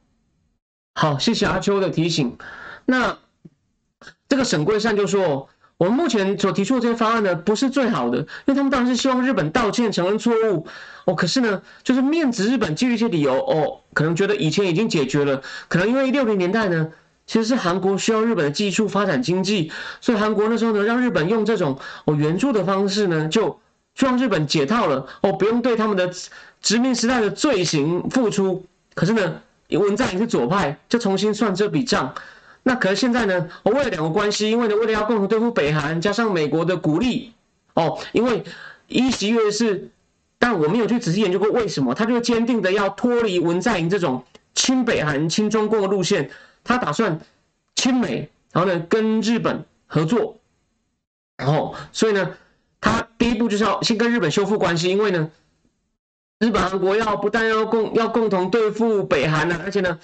[0.96, 2.38] 好，谢谢阿秋的提醒。
[2.86, 3.20] 那
[4.28, 5.50] 这个沈贵善就说。
[5.78, 10.66] 我们目前所提出的这些方案呢，不是最好的，因为他们当然是希望日本道歉、承认错误
[11.06, 11.14] 哦。
[11.14, 16.90] 可是呢，就是面子日本基于一些理由哦，可能觉得以前已经解决了，可能因为六零年代呢，
[17.28, 23.60] 其实是韩国需要日本的技术发展经济，所以韩国那时候呢，让日本用这种哦援助的方式呢，就
[23.94, 26.12] 就让日本解套了哦，不用对他们的
[26.60, 28.66] 殖民时代的罪行付出。
[28.96, 32.16] 可是呢，文在寅是左派，就重新算这笔账。
[32.68, 33.50] 那可是现在呢？
[33.64, 37.32] 我为了两个关系，因为呢，为了要共同对付北韩，加上美国的鼓励，
[37.76, 38.44] 哦，因为
[38.88, 39.90] 一席月是，
[40.38, 44.22] 但我没有去仔细研究过为什么，他就坚定的要脱离文在寅这种
[44.54, 46.30] 亲北韩、亲中共的路线，
[46.66, 47.18] 他打算
[47.74, 50.38] 亲美，然后呢跟日本合作，
[51.38, 52.36] 然后所以呢，
[52.82, 55.32] 他第一步就是要先跟日本修复关系，因为呢，
[56.40, 59.98] 日本韩国要不但要共要共同对付北韩呢，而且呢。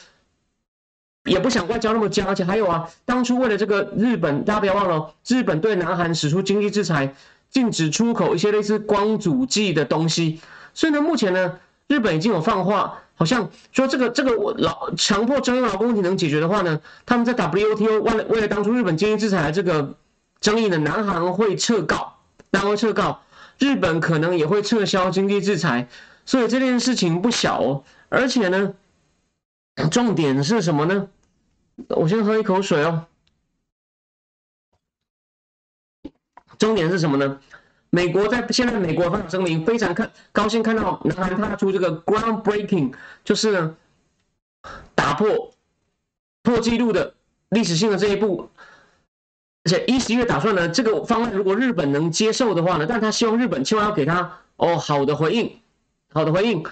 [1.26, 7.16] 也不想外交那么僵，而且还有啊，当初为了这个日本，大家不要忘了，日本对南韩使出经济制裁，
[7.50, 10.42] 禁止出口一些类似光阻剂的东西。
[10.74, 19.96] 所以呢，目前呢，日本已经有放话，好像说这个这个我老强迫征用劳工问题能解决的话呢，他们在 WTO 为了为了当初日本经济制裁的这个
[20.42, 22.18] 争议呢，南韩会撤告，
[22.50, 23.22] 南韩撤告，
[23.60, 25.88] 日本可能也会撤销经济制裁。
[26.26, 28.74] 所以这件事情不小哦，而且呢。
[29.90, 31.10] 重点是什么呢？
[31.90, 33.06] 我先喝一口水哦。
[36.58, 37.40] 重点是什么呢？
[37.90, 43.76] 美国在现在，美国发表声明，非常看高兴看到南韩踏出这个 groundbreaking，就是
[44.96, 45.54] 打破
[46.42, 47.14] 破纪录的
[47.50, 48.50] 历史性的这一步。
[49.66, 55.60] 而且一十月打算呢，这个方案如果日本能接受的话呢，但他希望日本千万要给他哦好的回应，
[56.12, 56.64] 好的回应。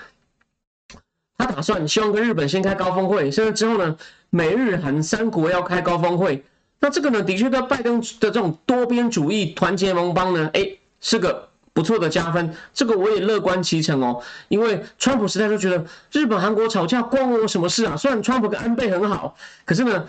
[1.41, 3.97] 他打算希望跟日本先开高峰会，甚至之后呢，
[4.29, 6.45] 美日韩三国要开高峰会。
[6.79, 10.67] 那这个呢，的确对拜登的这种多边主义团结盟邦呢，哎，
[10.99, 12.53] 是个不错的加分。
[12.75, 17.97] 这个我也乐观其成哦，因为川普时代就觉得日本韩国吵架关我什么事啊？
[17.97, 20.05] 虽然川普跟安倍很好，可是呢，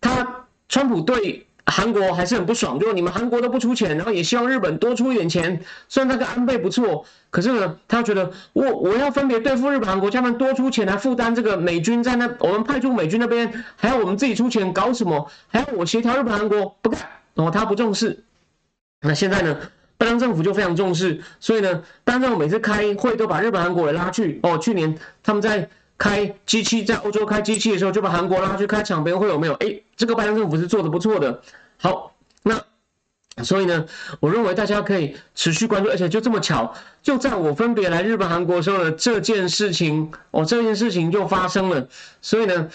[0.00, 1.46] 他川普对。
[1.66, 5.60] 韩国还是很不爽，就是你们韩国都不出钱，然后也希望日本多出一点钱。
[5.88, 15.30] 虽然那个安倍不错，可是呢，他觉得我我要分别对付日本、韩国，他们多出钱来负担这个美军在那，我们派出美军那边，还要我们自己出钱搞什么？
[15.48, 17.00] 还要我协调日本、韩国不干，
[17.34, 18.24] 哦，他不重视。
[19.02, 19.56] 那现在呢，
[19.96, 24.40] 拜登政府就非常重视，所以呢，拜登政府每次开会都把日本、韩国也拉去。
[24.42, 25.68] 哦，去年他们在。
[26.00, 29.52] 开机器在欧洲开机器的时候，就把韩国拉去开场边会有没有？
[29.56, 31.42] 哎，这个拜登政府是做的不错的。
[31.76, 32.58] 好，那
[33.44, 33.84] 所以呢，
[34.18, 41.86] 我认为大家可以持续关注，而且就这么巧，就在我分别来日本、韩国的时候呢，这件事情哦，这件事情就发生了。
[42.22, 42.70] 所以呢，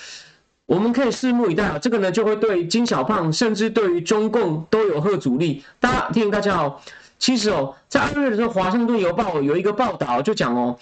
[0.68, 1.80] 我们可以拭目以待啊。
[1.80, 5.64] 这个呢，就会对金小胖，甚至对于中共都有贺阻力。
[5.80, 6.80] 大家听大家哦，
[7.18, 10.78] 其实哦，在二月的时候，《华盛顿邮报》有一个报道就讲哦，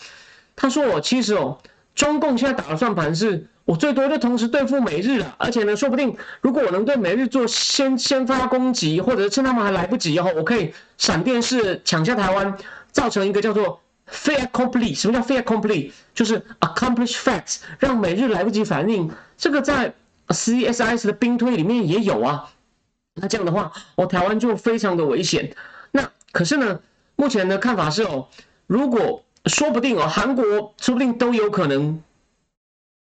[0.58, 1.58] 他说哦，其实哦。
[1.96, 12.58] 中共现在打的算盘是，我最多就同时对付美日了，而且呢，说不定如果我能对美日做先先发攻击，或者趁他们还来不及后，我可以闪电式抢下台湾，
[12.92, 13.80] 造成一个叫做
[14.12, 14.98] fair complete。
[14.98, 15.92] 什么叫 fair complete？
[16.14, 19.10] 就是 accomplish facts，让美日来不及反应。
[19.38, 19.94] 这个在
[20.30, 22.50] CSIS 的兵推里面也有啊。
[23.16, 25.56] 那这样的话，我台湾就非常的危险。
[25.92, 26.80] 那可是呢，
[27.16, 28.28] 目前的看法是哦，
[28.66, 32.02] 如果说不定哦，韩国说不定都有可能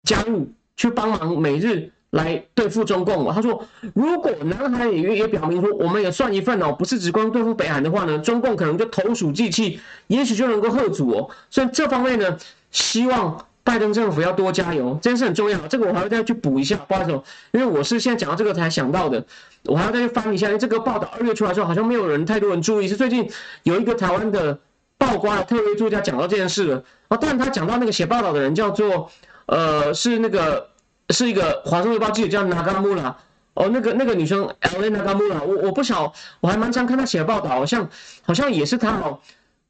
[0.02, 3.33] 加入去帮忙美日来对付中共哦。
[3.33, 9.78] 他说，如果南韩也也表明说，我们也算一份哦，不是只光对付北韩的话呢，中共可能就投鼠忌器，
[10.09, 11.31] 也许就能够贺阻哦。
[11.48, 12.37] 所以这方面呢，
[12.72, 15.57] 希望拜登政府要多加油，这件事很重要。
[15.68, 17.12] 这个我还要再去补一下，不好意思，
[17.52, 19.24] 因为我是现在讲到这个才想到的，
[19.66, 20.48] 我还要再去翻一下。
[20.48, 23.31] 因为这个报道二月出来的时候，好像没有人太多人注意，是最近
[23.62, 24.59] 有一个台湾的。
[25.03, 27.19] 曝光了，特别作家讲到这件事了啊！
[27.21, 29.11] 但他讲到那个写报道的人叫做，
[29.47, 30.69] 呃，是那个
[31.11, 33.17] 是一个华盛顿报记者叫纳嘎穆拉
[33.55, 37.88] 哦，那个那个女生 L A 纳嘎穆拉，我我不晓，我还蛮常看他写报道，好像
[38.23, 39.19] 好像也是他哦，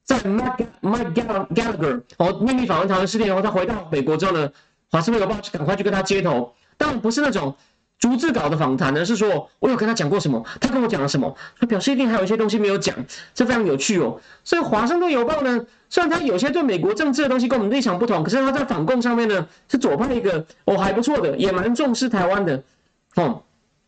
[0.04, 4.50] 在 Mike Mike Gallagher 哦秘密访问台湾事件以后，他回到美国之后呢，
[4.90, 7.56] 华盛顿邮报就赶快去跟他接头，但不是那种。
[8.02, 12.92] 逐字稿的访谈呢，是说我有跟他讲过什么，他跟我讲了什么，他表示一定还有一些东西没有讲，
[13.32, 14.20] 这非常有趣哦。
[14.42, 22.60] 所以华盛顿邮报呢，虽然他有些对美国政治的东西跟我们立场不同，可是他在反共上面呢是左派一个哦还不错的，也蛮重视台湾的
[23.14, 23.40] 哦。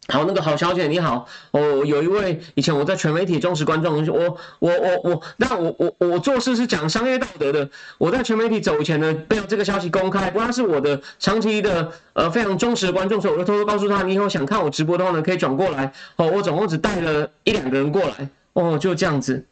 [0.08, 19.46] 好，那个郝小姐你好，哦，有一位以前我在全媒体忠实观众，我我我我，那我我我做事是讲商业道德的，我在全媒体走以前呢，被这个消息公开，不过他是我的长期的呃非常忠实的观众，所以我就偷偷告诉他，你以后想看我直播的话呢，可以转过来，哦，我总共只带了一两个人过来，哦，就这样子。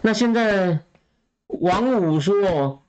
[0.00, 0.78] 那现在
[1.46, 2.80] 王五说。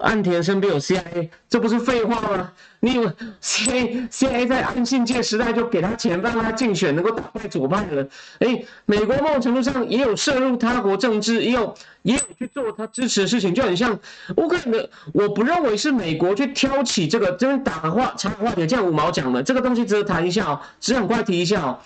[0.00, 2.52] 岸田身边有 CIA，这不是废话吗？
[2.82, 8.08] 你以为 C A C A 在安信介时代就给他钱让他竞选，能够打败左派了？
[8.38, 13.98] 哎，美国某种程度上也有涉入他国政治，也有也有去做他支持的事情，就很像
[14.38, 14.88] 乌克兰的。
[15.12, 21.78] 我不认为是美国去挑起这个这边打话插话题，样五毛讲的这个东西值得谈一下哦，只想快提一下哦。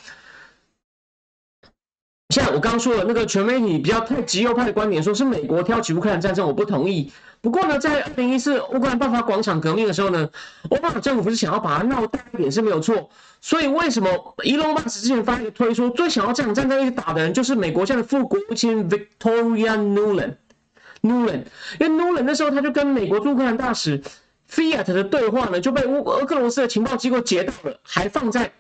[2.29, 7.13] 像我刚刚说的那个全媒体比较太极右派的观点，说是美国挑起乌克兰战争，我不同意。
[7.45, 10.27] 不过呢，在二零一四乌克兰爆发广场革命的时候呢，
[10.71, 13.11] 奥巴马政府是想要把它闹大一点是没有错。
[13.43, 14.09] 所以为什么
[14.45, 21.43] 伊隆马斯之前发一个推说，最想要这场战争一直打的人就是美国现在的副国务卿 Victoria Nuland，Nuland，
[21.79, 24.03] 因为 Nuland 那时候他就跟美国驻乌克兰大使
[24.51, 28.51] Fiat 的对话呢，就被乌俄克罗斯的情报机构截到了，还放在。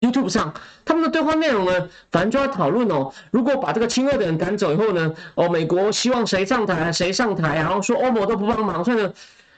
[0.00, 0.52] YouTube 上
[0.84, 3.10] 他们的对话内容呢，反正就在讨论哦。
[3.30, 9.10] 如果把这个亲俄的人赶走以后呢，哦，美国希望谁上台谁上台，然后说欧盟都不帮忙，所以呢，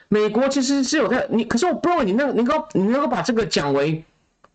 [0.07, 4.03] 美国其实是有在你，可是我不认为你那能够你能够把这个讲为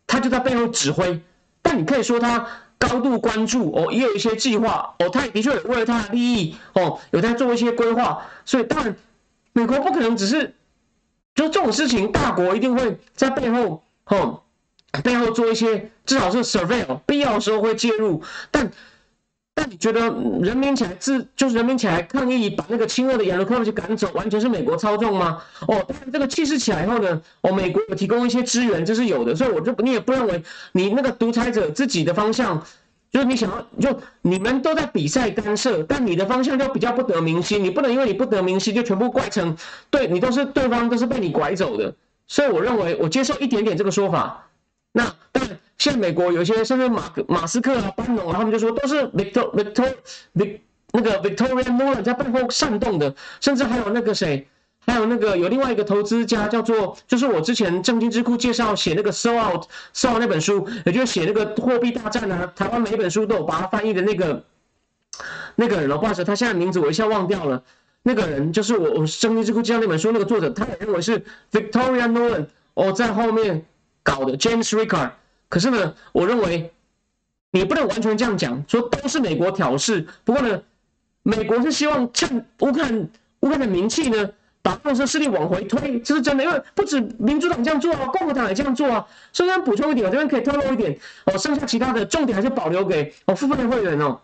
[0.07, 1.21] 他就在背后指挥，
[1.61, 2.47] 但你可以说他
[2.79, 8.97] 高度关注哦，也有一些计划哦，他也的确为了他的利益哦，有在做一些规划，所以当然
[9.53, 10.55] 美国不可能只是
[11.35, 14.41] 就这种事情，大国一定会在背后哦。
[15.03, 18.23] 背后做一些，至少是 surveil，必要的时候会介入。
[18.51, 18.71] 但
[19.57, 20.01] 但你觉得
[20.41, 25.41] 人民起来自就是人民起来抗议，把那个亲俄的言论科去赶走，完全是美国操纵吗？
[25.69, 29.35] 哦，当然这个气势起来以后呢，哦，美国提供一些支援，这是有的。
[29.37, 32.61] 所以我就你也不认为你那个独裁者自己的方向，
[33.13, 37.63] 就是你想要就你们都在比赛干涉，但你的方向就比较不得民心。
[37.63, 39.57] 你不能因为你不得民心就全部怪成
[39.89, 41.95] 对你都是对方都是被你拐走的。
[42.27, 44.44] 所以我认为我接受一点点这个说法。
[44.97, 49.93] 那当然，现在美国有一些，甚至马马斯克啊、班农啊，他们就说都是 Victor Victor
[50.37, 50.61] Vic
[50.93, 54.47] 那个 Victoria Nolan 在背后煽动的，甚至还有那个谁，
[54.87, 64.45] 还有那个有另外一个投资家叫做，就是我之前正金智库介绍写那个 s o Out Sell Out 那本书，也就是写那个货币大战啊，台湾每一本书都有把它翻译的那个
[65.57, 67.61] 那个人哦，不好意思，他现在名字我一下忘掉了，
[68.05, 73.67] 那个人就是我我正金智库介绍那本书那个作者，他也认为是 Victoria Nolan 哦在后面。
[74.05, 75.11] 搞的 James Ricard，
[75.49, 76.71] 可是呢，我认为
[77.51, 80.07] 你不能完全这样讲，说都是美国挑事。
[80.25, 80.63] 不过呢，
[81.23, 83.09] 美国是希望趁乌克兰
[83.41, 86.45] 乌克兰的名气呢，把俄罗斯势力往回推，这是真的。
[86.45, 89.07] 因为不止民主党这样做啊，共和党也这样做啊。
[89.33, 94.21] 所以想补充一点，我这边可以透露一点哦，剩下其他的重点还是保留给哦付费会员哦。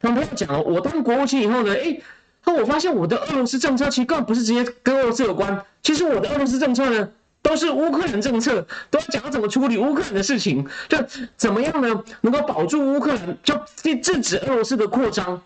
[0.00, 2.02] 他们不要讲哦，我当国务卿以后呢，诶，
[2.46, 7.10] 那我发现我的俄罗斯政策其实根本不是直接跟俄罗斯有关，其实我的俄罗斯政策呢。
[7.48, 10.98] 都是乌克兰政策，都要讲要怎么处理乌克兰的事情，就
[11.34, 12.04] 怎么样呢？
[12.20, 13.58] 能够保住乌克兰，就
[14.02, 15.40] 制止俄罗斯的扩张，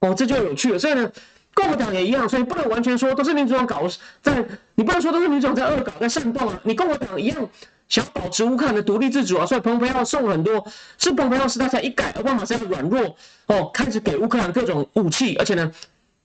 [0.00, 0.78] 哦，这就有趣了。
[0.80, 1.08] 所以呢，
[1.54, 3.84] 共和党也一样，所以不能完全说都是民主党搞
[4.20, 6.58] 在，你不能说都是民主党在恶搞在煽动啊。
[6.64, 7.48] 你共和党一样
[7.86, 10.66] 想保持乌克兰的独立自主啊，所以蓬佩奥送很多，
[10.98, 13.14] 是蓬佩奥时代才一改，奥巴马是要软弱
[13.46, 15.70] 哦，开始给乌克兰各种武器，而且呢，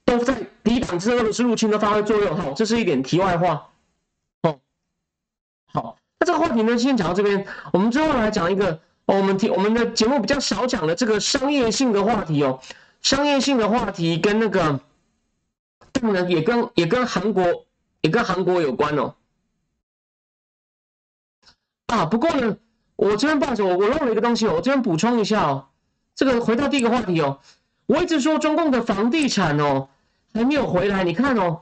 [0.05, 2.35] 都在抵挡这俄罗斯入侵的发挥作用。
[2.35, 3.67] 好，这是一点题外话。
[5.71, 7.45] 好，那这个话题呢，先讲到这边。
[7.71, 12.59] 我们最后来讲一个，我们听我们的节目比较少讲的这个商业性的话题哦。
[13.01, 14.79] 商业性的话题跟那个，
[15.91, 17.65] 当然也跟也跟韩国
[18.01, 19.15] 也跟韩国有关哦。
[21.85, 22.57] 啊，不过呢，
[22.95, 25.67] 我这边抱着我我漏了一个东西哦，我这边补充一下哦。
[26.15, 27.39] 这个回到第一个话题哦，
[27.85, 29.87] 我一直说中共的房地产哦
[30.33, 31.61] 还没有回来，你看哦，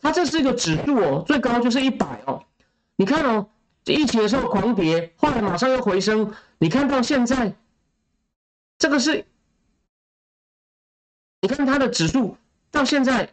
[0.00, 2.42] 它这是一个指数哦，最高就是一百哦。
[3.02, 3.48] 你看哦，
[3.84, 6.32] 疫情的时候狂跌，后来马上又回升。
[6.58, 7.52] 你看到现在，
[8.78, 9.26] 这个是，
[11.40, 12.36] 你看它的指数
[12.70, 13.32] 到现在，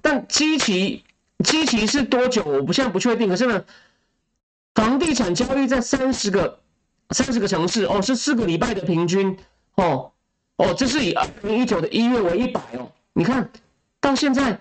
[0.00, 1.04] 但基期
[1.44, 2.42] 基期是多久？
[2.46, 3.28] 我不现在不确定。
[3.28, 3.62] 可是呢，
[4.74, 6.60] 房地产交易在三十个
[7.10, 9.38] 三十个城市哦，是四个礼拜的平均
[9.74, 10.10] 哦
[10.56, 12.90] 哦，这是以二零一九的一月为一百哦。
[13.12, 13.50] 你看
[14.00, 14.58] 到现在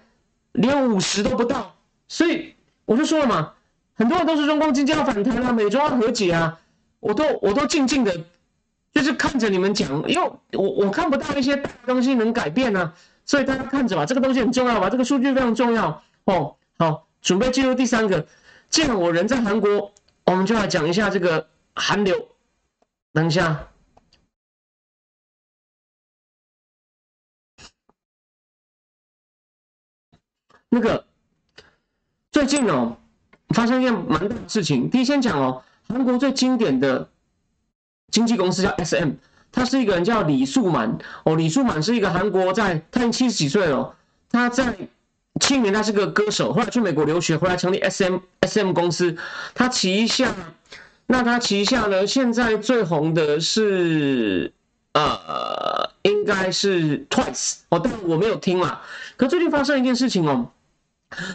[0.52, 1.74] 连五十都不到，
[2.10, 2.57] 所以。
[2.88, 3.54] 我就说了嘛，
[3.95, 6.58] 很多人都是中共经济要反弹啊，美中要和解啊，
[7.02, 8.23] 我都我都静静的，
[8.93, 12.94] 就是看着你们讲，因为我我看不到一些东西能改变啊，
[13.25, 16.56] 所以大家看着吧，这个东西很重要吧，这个数据非常重要哦。
[16.79, 18.25] 好，准备进入第三个，
[18.69, 19.92] 既然我人在韩国，
[20.23, 22.29] 我们就来讲一下这个韩流。
[23.12, 23.67] 等一下，
[30.69, 31.07] 那个
[32.38, 32.96] 最近哦，
[33.50, 34.88] 发生一件蛮大的事情。
[34.92, 37.10] 第一先讲哦，韩国最经典的
[38.12, 39.13] 经纪公司叫 SM，
[39.52, 41.35] 他是一个人叫李素满哦。
[41.35, 43.96] 李素满是一个韩国在，他已经七十几岁了。
[44.29, 44.77] 他在
[45.42, 49.17] 七年他是个歌手，后来去美国留学，回来成立 SM SM 公司，
[49.56, 50.31] 他旗下。
[51.08, 52.06] 那他旗下呢？
[52.06, 54.54] 现在最红的是，
[54.94, 58.81] 呃，应该是 Twice 哦，但我没有听嘛。
[59.15, 60.52] 可最近发生一件事情哦，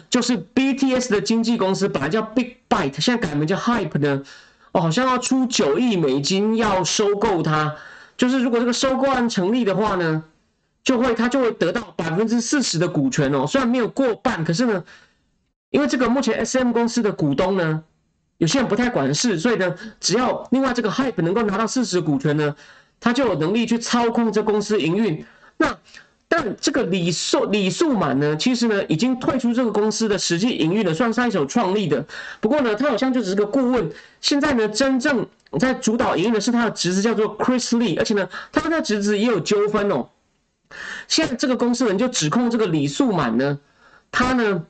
[0.09, 4.23] 就是 BTS 的经纪公司本来叫 Big Byte，现在改名叫 Hype 呢，
[4.71, 7.75] 哦，好像要出九亿美金要收购它。
[8.15, 10.23] 就是如果这个收购案成立的话呢，
[10.83, 13.47] 就会他就会得到百分之四十的股权哦。
[13.47, 14.83] 虽然没有过半，可是呢，
[15.71, 17.83] 因为这个目前 SM 公司的股东呢。
[18.39, 22.53] 有些人不太管事，所以呢，只要另外这个 Hype 能够拿到四十股权呢，
[22.99, 25.23] 他就有能力去操控这公司营运。
[25.55, 25.77] 那
[26.35, 32.03] 但这个李素李素满呢，其实呢已经退出这个公司的实际营运了，算是一手创立的。
[32.41, 33.91] 不过呢，他好像就只是个顾问。
[34.19, 35.27] 现在呢，真正
[35.59, 40.09] 在主导营运的是他的侄子，叫做 Chris Lee，而且呢，他跟他侄子也有纠纷哦。
[41.07, 43.59] 现在这个公司人就指控这个李素满呢，
[44.11, 44.65] 他呢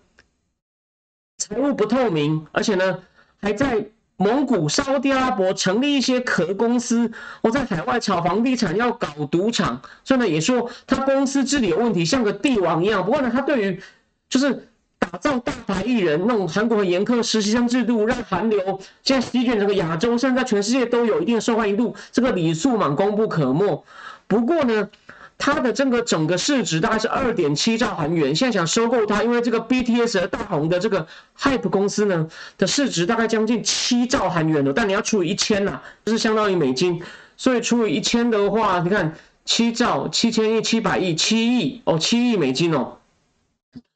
[1.37, 2.99] 财务不透明，而且呢。
[3.45, 3.85] 还在
[4.17, 7.11] 蒙古、沙特阿拉伯成立一些壳公司，
[7.41, 13.03] 我在海外炒房地产，要搞赌场，所以呢也说他公司治理有问题，像个帝王一样。
[13.03, 13.81] 不过呢，他对于
[14.29, 14.67] 就是
[14.99, 23.83] 打造大牌艺人，那种韩国很严苛实习生制度，让韩流现在席卷整个亚洲，甚至在全世界都有一定的受欢迎度，这个李素满功不可没。
[24.27, 24.89] 不过呢。
[25.37, 31.05] 它的这个整个市值大概是二点七兆韩元，现在想收购它，因为这个 BTS 大红的这个
[31.37, 32.27] Hype 公司呢
[32.57, 37.01] 的市值大概将近七兆韩元了，但你要除以一千呐，就是相当于美金，
[37.35, 42.99] 所以除以一千的话，你看七兆七千亿七百亿七亿哦，七亿美金哦，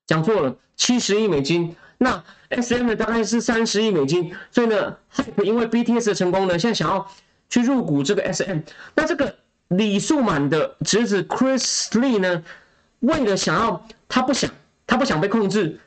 [0.05, 1.75] 讲错了，七十亿美金。
[1.99, 7.09] 那 SM 呢大概是三十亿美金，所以呢 Hype 因为 BTS 的成功呢，现在想要
[7.49, 8.59] 去入股这个 SM，
[8.95, 9.35] 那这个。
[9.69, 12.43] 李素满的侄子 Chris Lee 呢，
[12.99, 14.49] 为了想要他不想
[14.85, 15.79] 他不想被控制，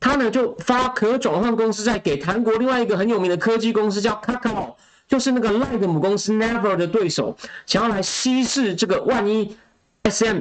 [0.00, 4.74] 他呢就发可转换公司在给韩国另外一个很有名的科技公司叫 Kakao，
[5.06, 7.36] 就是那个 Line 母公司 Never 的对手，
[7.66, 9.56] 想要来稀释这个万一
[10.02, 10.40] SM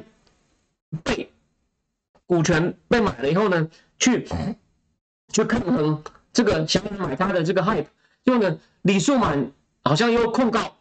[1.03, 1.31] 被
[2.25, 3.69] 股权被买了以后呢，
[3.99, 4.27] 去
[5.31, 7.85] 去抗衡这个想要买他的这个 Hype，
[8.25, 9.51] 就呢李素满
[9.83, 10.76] 好像又控告。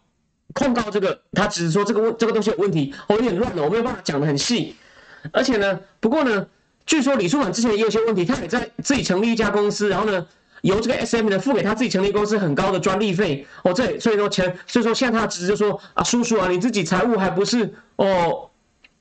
[0.57, 4.75] 控告这个，他只是说这个问这个东西有问题，我有点乱了，我没有办法讲的很细。
[5.31, 6.47] 而且呢，不过呢，
[6.87, 10.27] 据说李书满之前也有些问题，他也在自己成立一家公司，然后呢，
[10.63, 13.47] 由这个 S M 呢付给他自己成立公司很高的专利费。
[13.65, 18.49] 哦，这所以说前，所以说现在他的侄子说啊，叔叔啊，你自己财务还不是哦，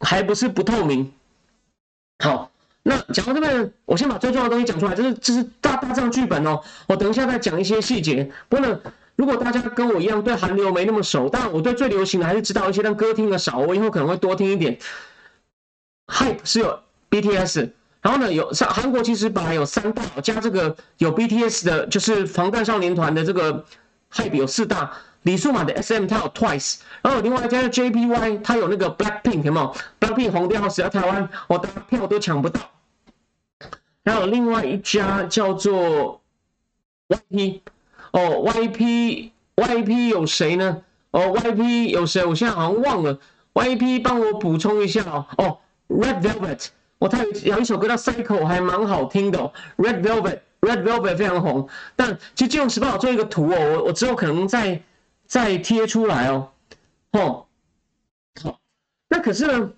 [0.01, 1.10] 还不是不透明。
[2.20, 2.51] 好，
[2.84, 8.30] 那讲到这边，我先把最重要的东西讲出来，这是这是大大账剧本哦，我等一下再讲一些细节。
[8.49, 8.78] 不过呢。
[9.16, 14.78] 如果大家跟我一样对韩流没那么熟，但我对最流行的还是知道一些，但歌听的少，我以后可能会多听一点。
[16.07, 23.63] Hype 是有 BTS，然后呢有上韩国其实本来有三大，加这个有 BTS 的，就是防弹少年团的这个
[24.11, 24.91] Hype 有四大，
[25.24, 32.59] 李素满的 SM 它有 Twice，然后另外加 JPY 它有那个 Blackpink 有没有？Blackpink 红掉死在台湾，我的票都抢不到。
[34.03, 36.22] 然后另外一家叫做
[37.07, 37.61] YP。
[38.16, 40.82] 哦，YP，YP 有谁呢？
[41.11, 42.24] 哦，YP 有谁？
[42.24, 43.20] 我现在好像忘了。
[43.53, 45.26] YP 帮我补充一下哦。
[45.38, 45.57] 哦
[45.89, 49.39] ，Red Velvet，我他有一首歌叫 Cycle，还蛮好听的。
[49.39, 51.68] 哦 Red Velvet，Red Velvet 非常红。
[51.97, 54.82] 但其实金融时报做一个图哦，我我之后可能再
[55.26, 56.51] 再贴出来哦。
[57.11, 57.45] 哦，
[58.41, 58.59] 好，
[59.09, 59.72] 那可是呢，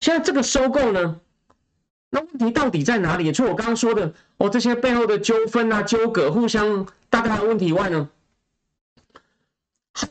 [0.00, 1.20] 现在这个收购呢，
[2.10, 3.30] 那问题到底在哪里？
[3.32, 6.86] 除了我刚刚说的哦，这些背后的纠纷啊、纠葛，互相。
[7.10, 8.06] 大概的问题以外呢，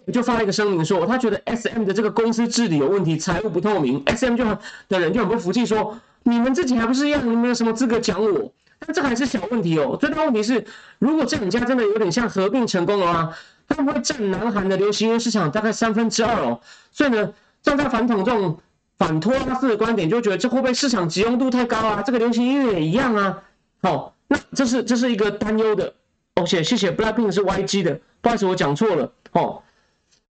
[0.06, 4.02] 我就发了一个声明说，他觉得 S M 的这个公司治理有问题，财务不透明。
[4.08, 4.58] S M 就很
[4.90, 8.52] 的人就很不服气，说你们自己还不是一样，你们有什么资格讲我？
[8.80, 10.66] 但这还是小问题哦，最大问题是，
[10.98, 13.32] 如果这两家真的有点像合并成功的话，
[13.68, 16.60] 他们会占南韩的流行音乐市场大概三分之二哦。
[16.92, 17.32] 所以呢，
[17.62, 18.60] 站在反统这种
[18.98, 22.02] 反托拉斯的观点，就觉得这会不会市场集中度太高啊？
[22.02, 23.44] 这个流行音乐也一样啊。
[23.82, 25.94] 好，那这是这是一个担忧的。
[26.36, 29.62] 哦，谢谢谢，Blackpink 是 YG 的，不好意思，我讲错了哦。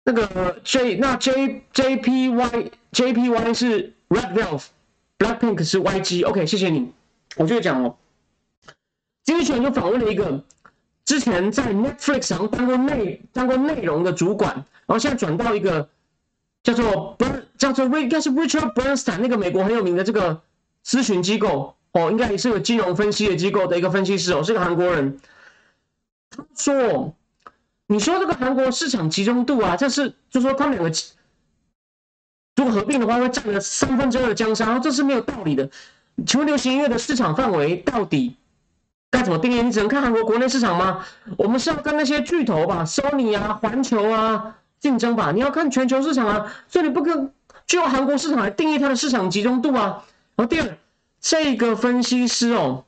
[0.05, 6.27] 那个 J 那 J JPY JPY 是 Red Velvet，Blackpink 是 YG。
[6.27, 6.93] OK，谢谢你，
[7.37, 7.97] 我就讲哦。
[9.25, 10.43] 经济学人就访问了一个
[11.05, 15.89] 之前在 Netflix 上当过内当过内容的主管，然后现在转到一个
[16.63, 20.43] 叫做 Bern 叫做应该是 Richard Bernstein 那个美国很有名的这个
[20.85, 25.19] 咨询机构哦，应该也是个金融分析的机构的一个分析师哦，是个韩国人。
[26.31, 27.15] 他说
[27.89, 30.97] ：“你说这个韩国市场集中度啊，这是就说他们两个
[32.57, 35.71] 如果合并的话，会占了三分之二的江山，这是没有道理的。
[36.27, 38.37] 请问流行音乐的市场范围到底？”
[39.11, 39.63] 该怎么定义？
[39.63, 41.03] 你只能看韩国国内市场吗？
[41.39, 45.33] 我们是要跟那些巨头吧，Sony 啊、环球啊竞争吧？
[45.33, 47.33] 你要看全球市场啊，所以你不跟
[47.67, 50.05] 就用韩国市场来定义它的市场集中度啊。
[50.37, 50.79] 然后第二，
[51.21, 52.85] 这个分析师哦，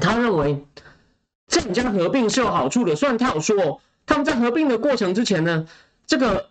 [0.00, 0.64] 他认为
[1.48, 2.94] 这两家合并是有好处的。
[2.94, 5.66] 虽然他有说他们在合并的过程之前呢，
[6.06, 6.48] 这个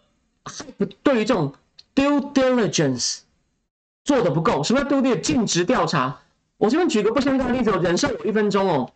[1.01, 1.53] 对于这种
[1.95, 3.19] due diligence
[4.03, 4.63] 做的不够。
[4.63, 5.21] 什么叫 due diligence？
[5.21, 6.19] 尽职调查。
[6.57, 8.91] 我这边举个不相干的例子，忍受我一分钟哦。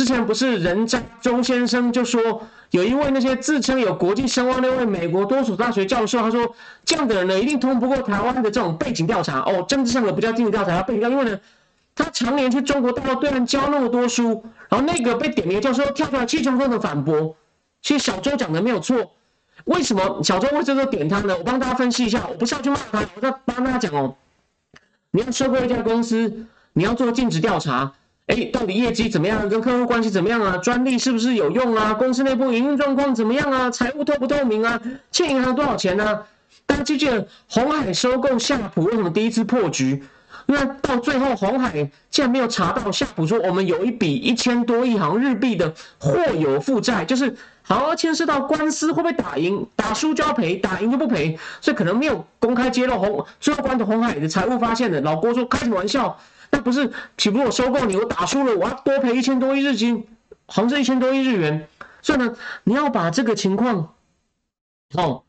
[0.00, 6.54] 之前不是人渣周先生就说，有一位那些自称有国际声望那位美国多所大学教授，他说
[6.86, 9.62] 这样的人呢，一定通不过台湾的这种背景调查哦。
[9.68, 11.38] 政治上的不叫进入调查，要背景调查，因为呢，
[11.94, 17.36] 他常年去中国大陆对岸教那么多书，然后那个被点名教授跳出来气冲冲的反驳。
[17.82, 19.10] 其实小周讲的没有错，
[19.66, 21.36] 为什么小周为什么点他呢？
[21.36, 24.16] 我帮大家分析一下，我不是要去骂他，我在帮大家讲哦。
[25.10, 26.46] 你要收购一家公司。
[26.72, 27.92] 你要做尽职调查，
[28.30, 29.48] 哎，到底业绩怎么样？
[29.48, 30.56] 跟客户关系怎么样啊？
[30.58, 31.92] 专利是不是有用啊？
[31.92, 33.68] 公司内部营运状况怎么样啊？
[33.68, 34.80] 财务透不透明啊？
[35.10, 36.22] 欠银行多少钱呢？
[36.64, 40.04] 大家记记得红海收购夏普为什么第一次破局？
[40.46, 49.66] 那到最后红海竟然没有查到夏普说我们有一笔一千多亿行日币的货有负债，就是好像牵涉到官司会不会打赢？
[49.74, 55.00] 打输就要赔，打赢就不赔，所以可能没有公开揭露红最后关头红海的财务发现的。
[55.00, 56.16] 老郭说开什么玩笑？
[56.52, 60.04] 那不是岂不是我收购你，我打输了，我要多赔一千多亿日金，
[60.46, 61.68] 好像是一千多亿日元。
[62.02, 62.34] 所以呢，
[62.64, 63.94] 你要把这个情况，
[64.94, 65.22] 哦，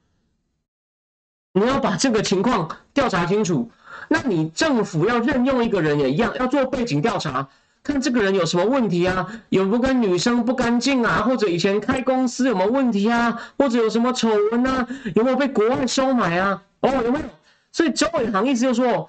[1.53, 3.69] 你要把这个情况调查清楚。
[4.07, 7.47] 那你政府要任用一个人也一样，要做背景调查，
[7.83, 16.63] 看这个人有什么问题啊，有不跟女生不干净啊，或者以前开公司有没有问题啊，或者有什么丑闻啊，有没有被国外收买啊？
[16.79, 17.25] 哦，有没有？
[17.71, 19.07] 所以周伟航意思就说。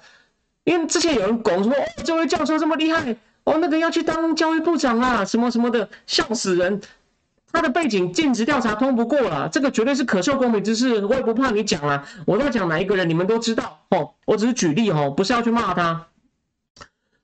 [0.63, 6.81] 因为之前有人拱说，哦，这位教授这么厉害，哦，那个要去当教育部长啊，什么什么的，笑死人。
[7.51, 12.03] 他的背景尽职调查通不过了，这个绝对是可受公平之事，我也不怕你讲了。
[12.25, 14.13] 我在讲哪一个人，你们都知道哦。
[14.25, 16.07] 我只是举例哦，不是要去骂他。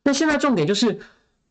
[0.03, 0.99] 那现在重点就是，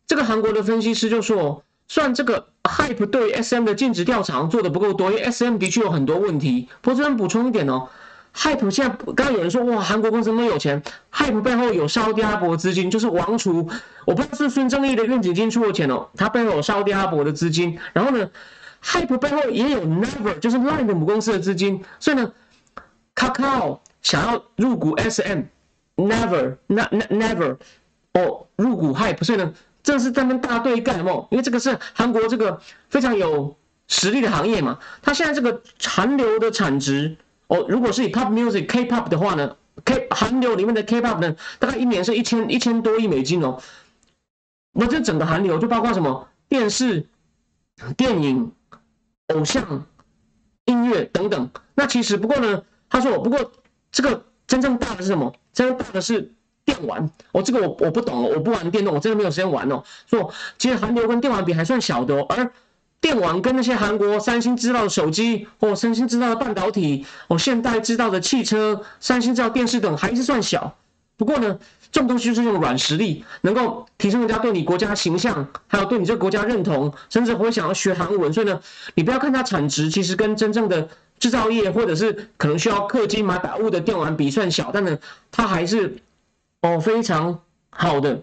[0.07, 6.69] 这个韩国的分析师就说，算这个 Hype 对 SM 的尽职调查做的不够多，因为 SM 的确有很多问题。
[6.81, 7.89] 不过这边补充一点哦。
[8.35, 13.67] Hype 现在刚刚有人说哇，韩国公司那么有钱，Hype 背后有烧阿伯资金，就是王储，
[14.05, 18.29] 我不知道是孙正义的愿景金出的钱哦，他背后有烧阿伯的资金，然后呢
[18.81, 22.31] ，Hype 背后也有 Never，就是 Line 的母公司的资金，所以呢
[23.13, 27.57] ，Kakao 想要入股 SM，Never，那 Never，
[28.13, 29.53] 哦，入股 Hype，所以呢，
[29.83, 33.57] 这是他们大对干哦，因为这个是韩国这个非常有
[33.87, 37.17] 实力的行业嘛，它现在这个残留的产值。
[37.49, 43.59] 哦，如果是以 pop music K-pop 的话呢，K 韩流里面的 K-pop 呢，大概一年是一千一千多亿美金哦。
[44.71, 47.07] 那这整个韩流就包括什么电视、
[47.97, 48.51] 电影、
[49.33, 49.85] 偶像、
[50.65, 51.49] 音乐等等。
[51.73, 53.51] 那其实不过呢，他说不过
[53.91, 55.33] 这个真正大的是什么？
[55.51, 56.31] 真正大的是
[56.65, 57.09] 电玩。
[57.31, 59.83] 哦，这个我我不懂哦，我不玩电动，我真的没有时间玩哦。
[60.05, 62.51] 说其实韩流跟电玩比还算小的哦，而。
[63.01, 70.75] 电网跟那些韩国三星制造的手机，或三星制造的半导体，哦，现代制造的汽车，三星制造电视等，还是算小。
[71.15, 71.59] 不过呢，
[71.91, 78.31] 这种东西就是用软实力，能够提升人家对你国家形象，还有对你这个国家认同，甚至会想要学韩文。
[78.31, 78.59] 所以呢，
[78.95, 80.87] 你不要看它产值，其实跟真正的
[81.19, 84.97] 制造业或者是可能需要氪金买百物的电玩比算小，但呢，
[85.31, 85.97] 它还是
[86.61, 88.21] 哦非常好的。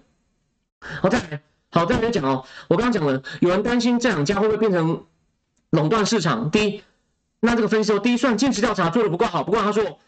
[1.02, 1.40] 好，再来。
[1.70, 2.44] 好，再来讲哦。
[2.68, 5.04] 我刚刚讲了，有人担心这两家会不会变成
[5.70, 6.50] 垄断市场。
[6.50, 6.82] 第一，
[7.40, 9.42] 那这个分析说，第一算尽职调查做的不够好。
[9.42, 9.98] 不过他说，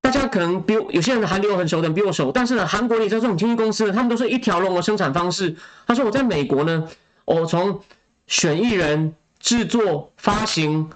[0.00, 5.56] 大家可能比有些人韩流很熟的人比我熟，但是呢，韩国你知道这种经纪公司，他们都是一条龙的生产方式。
[5.86, 6.86] 他说我在美国呢，
[7.24, 7.80] 我从
[8.26, 10.90] 选艺人、制作、发行、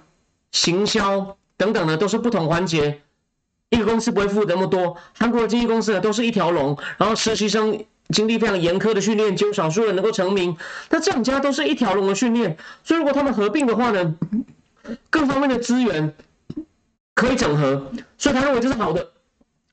[0.52, 3.00] 行销等等呢，都是不同环节，
[3.70, 4.96] 一个公司不会付那么多。
[5.18, 7.84] 韩国的经纪公司呢，都是一条龙，然后实习生。
[8.10, 10.56] 经历非常严苛的训练，只有少数人能够成名。
[10.90, 14.14] 那这两家都是一条龙的训练，所以如果他们合并的话呢，
[15.10, 16.14] 各方面的资源
[17.14, 19.08] 可以整合，所以他认为这是好的。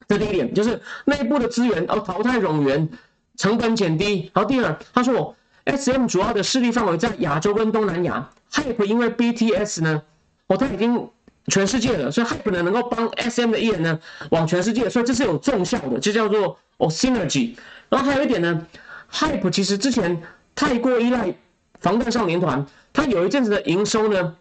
[0.07, 2.89] 这第一点就是内部的资源而，淘汰冗员，
[3.37, 4.31] 成本减低。
[4.33, 10.03] 然后第二，他说我 SM 主要的势力范围在亚洲跟东南亚，Hype 因为 BTS 呢，
[10.47, 11.09] 哦，他已经
[11.47, 13.99] 全世界了，所以 Hype 呢能够帮 SM 的艺人呢
[14.31, 17.55] 往全世界，所以这是有重效的，这叫做哦 synergy。
[17.89, 18.65] 然后还有一点呢
[19.11, 20.21] ，Hype 其实之前
[20.55, 21.33] 太过依赖
[21.81, 24.35] 防弹少年团，它有一阵子的营收呢，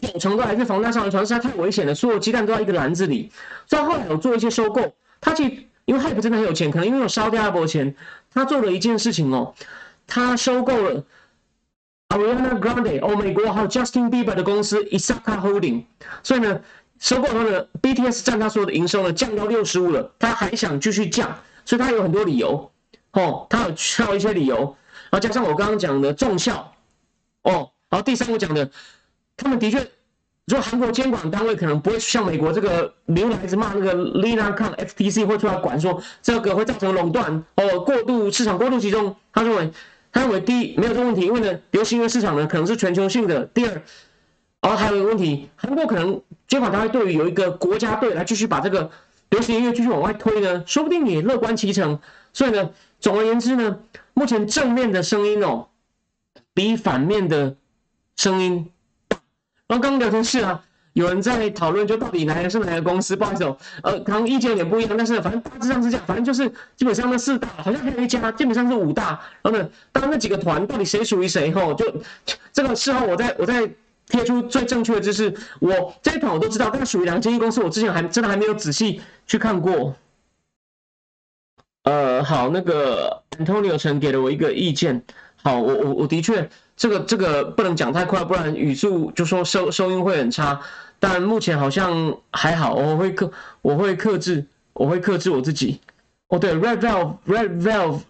[0.00, 3.30] 九成都还是防弹少年团，实在太危险了，所有鸡蛋都在一个篮子里。
[3.66, 7.94] 所以后来有做一些收购，他其实因为 Hype 真的很有钱，可能因为有烧掉一波钱，
[8.32, 9.54] 他做了一件事情哦。
[10.06, 11.04] 他收购了
[12.12, 15.84] Ariana Grande 哦，美国还有 Justin Bieber 的公司 Isaka Holding，
[16.22, 16.60] 所以呢，
[16.98, 21.34] 收购后呢，BTS 占他所有的营收呢降到六十五了，他还想继续降，
[21.64, 22.70] 所以他有很多理由
[23.12, 24.58] 哦，他有需要一些理由，
[25.08, 26.74] 然后加上我刚刚讲的重效
[27.44, 28.70] 哦，然后第三我讲的，
[29.34, 29.78] 他们的确，
[30.44, 39.72] 如果韩国监管单位可能不会像美国这个牛来子骂那个 Lina k a n FTC 会出来管说这个会造成垄断哦，过度市场过度集中，他认为。
[40.12, 43.46] 他认为第一没有这个问题，因为呢，流行音乐市场呢可能是全球性的。
[43.46, 43.82] 第二，
[44.60, 48.90] 然后还有一个问题，韩国可能监管单位对于有一个国家队来继续把这个
[49.30, 51.98] 流行音乐继续往外推呢，说不定也乐观其成。
[52.32, 53.78] 所以呢，总而言之呢，
[54.12, 55.68] 目前正面的声音哦，
[56.52, 57.56] 比反面的
[58.16, 58.70] 声音
[59.08, 59.18] 大。
[59.66, 60.64] 然后刚刚聊天室啊。
[60.94, 63.16] 有人在讨论，就到底哪个是哪个公司？
[63.16, 69.18] 不好意思哦，呃，可能意见有点不一样，但是反正大致上是这样，反正就是基本上那四大，好像还有一家，基本上是五大。
[69.40, 71.50] 然后呢，当那几个团到底谁属于谁？
[71.50, 71.94] 吼，就
[72.52, 73.70] 这个事后我再我再
[74.08, 75.34] 贴出最正确的知识。
[75.60, 79.94] 我这一团我都知道，但属于两间公司，我之前还真的还没有仔细去看过。
[81.84, 85.02] 呃，好，那个 Antonio 曾给了我一个意见。
[85.42, 86.50] 好，我我我的确。
[86.82, 90.60] 这个这个不能讲太快，不然语速就说收收音会很差。
[90.98, 93.30] 但目前好像还好，我会克
[93.60, 95.78] 我会克制，我会克制我自己。
[96.26, 98.00] 哦，对，Red velve red velve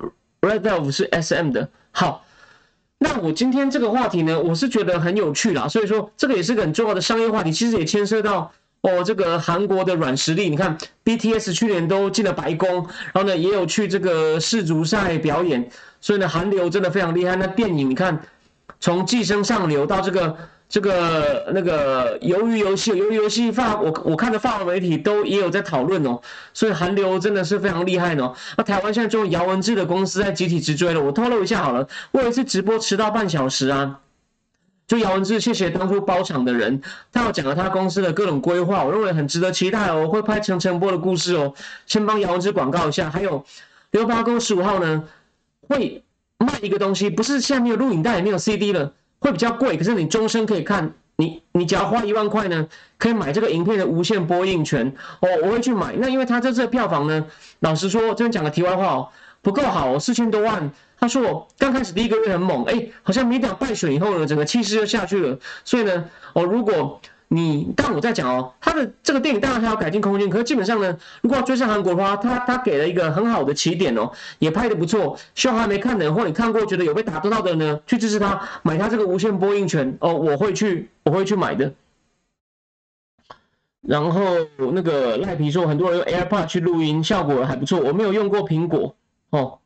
[0.40, 1.68] red velve 是 S M 的。
[1.90, 2.24] 好，
[2.96, 5.68] 那我今天这个话题呢，我是觉得很有趣啦。
[5.68, 8.50] 所以说这个也是个很重要的商业话题，其实也牵涉到
[8.80, 10.48] 哦这个韩国的软实力。
[10.48, 12.76] 你看 B T S 去年都进了白宫，
[13.12, 15.68] 然后呢也有去这个世足赛表演，
[16.00, 17.36] 所以呢韩流真的非常厉害。
[17.36, 18.18] 那电影你看。
[18.82, 20.36] 从寄生上流到这个
[20.68, 26.20] 这个那个鱿鱼游戏，鱿鱼游戏发我我看的发文媒体都也有在讨论哦，
[26.52, 28.34] 所以韩流真的是非常厉害哦。
[28.56, 34.00] 那台湾现在就姚文智的公司在集体直追了，我透露一下好了，我有一次直播迟到半小时啊，
[34.88, 41.54] 就姚文智谢谢当初包场的人，他要讲了他公司的各种规划，我认为很值得期待哦，会拍成陈波的故事哦，
[41.86, 43.44] 先帮姚文智广告一下，还有
[43.92, 45.04] 刘八沟十五号呢
[45.68, 46.02] 会。
[46.42, 49.76] 卖一个东西，不是现在没有录影带，也没有 CD 了，会比较贵。
[49.76, 52.68] 可是你终身可以看，你你只要花一万块呢，
[52.98, 55.28] 可以买这个影片的无限播映权哦。
[55.44, 55.94] 我会去买。
[55.98, 57.24] 那因为他这次票房呢，
[57.60, 59.08] 老实说，这边讲个题外话哦，
[59.40, 60.70] 不够好，四千多万。
[60.98, 65.38] 他说我刚开始第一个月很猛，哎，好像没点败选以后呢，整个气势就下去了。
[65.64, 67.00] 所以呢，哦，如果
[67.34, 75.18] 你，但我在讲哦，他的这个电影当然还有改进空间，可是基本上呢，如果要追上韩国的话，他他给了一个很好的起点哦，也拍的不错。
[75.34, 81.72] 希望还没看的，或你看过觉得有被打动到的呢，去支持他，买他这个无线播映权哦，我会去，我会去买的。
[83.80, 84.20] 然后
[84.74, 88.94] 那个赖皮说，很多人用 AirPod 去录音，效果还不错，我没有用过苹果
[89.30, 89.58] 哦。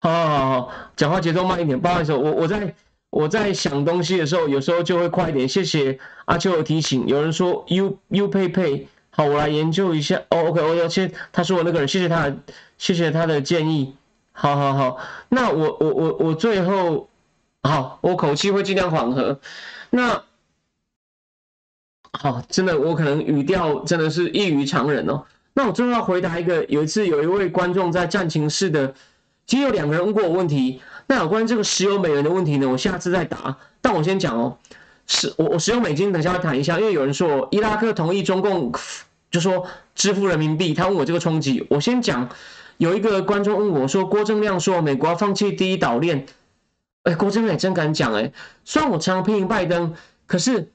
[0.00, 2.74] 好好好好，讲话节奏慢一点，不好意思，我我在。
[3.14, 5.48] 我在想东西的时候，有时候就会快一点。
[5.48, 7.06] 谢谢阿秋的提醒。
[7.06, 10.20] 有人说 U U 配配，好，我来研究一下。
[10.30, 12.34] 哦，OK，我要先他说我那个人，谢谢他，
[12.76, 13.94] 谢谢他的建议。
[14.32, 14.98] 好好好，
[15.28, 17.08] 那我我我我最后
[17.62, 19.38] 好，我口气会尽量缓和。
[19.90, 20.24] 那
[22.18, 25.22] 好，真的我可能语调真的是异于常人哦。
[25.52, 28.92] 那我最后要回答一个，有一次有一位观众在战情室的，
[29.46, 30.82] 其实有两个人问过我问题。
[31.06, 32.66] 那有关这个石油美元的问题呢？
[32.68, 33.56] 我下次再答。
[33.80, 34.56] 但我先讲哦，
[35.06, 38.72] 是我我石油美金等下要谈一下，因为有人说伊拉克同意中共
[39.30, 41.66] 就说支付人民币，他问我这个冲击。
[41.68, 42.28] 我先讲，
[42.78, 46.26] 有一个观众问我说，郭正亮说美国要放弃第一岛链，
[47.02, 48.32] 哎，郭正亮也真敢讲哎。
[48.64, 49.94] 虽然我常常批评拜登，
[50.26, 50.72] 可是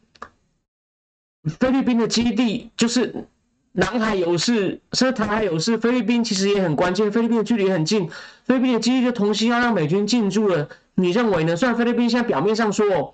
[1.60, 3.28] 菲律宾的基地就是。
[3.74, 7.12] 南海有事，是台海有事，菲律宾其实也很关键。
[7.12, 8.10] 菲律宾的距离很近，
[8.46, 10.68] 菲律宾的基地就同时要让美军进驻了。
[10.96, 11.56] 你认为呢？
[11.56, 13.14] 虽然菲律宾现在表面上说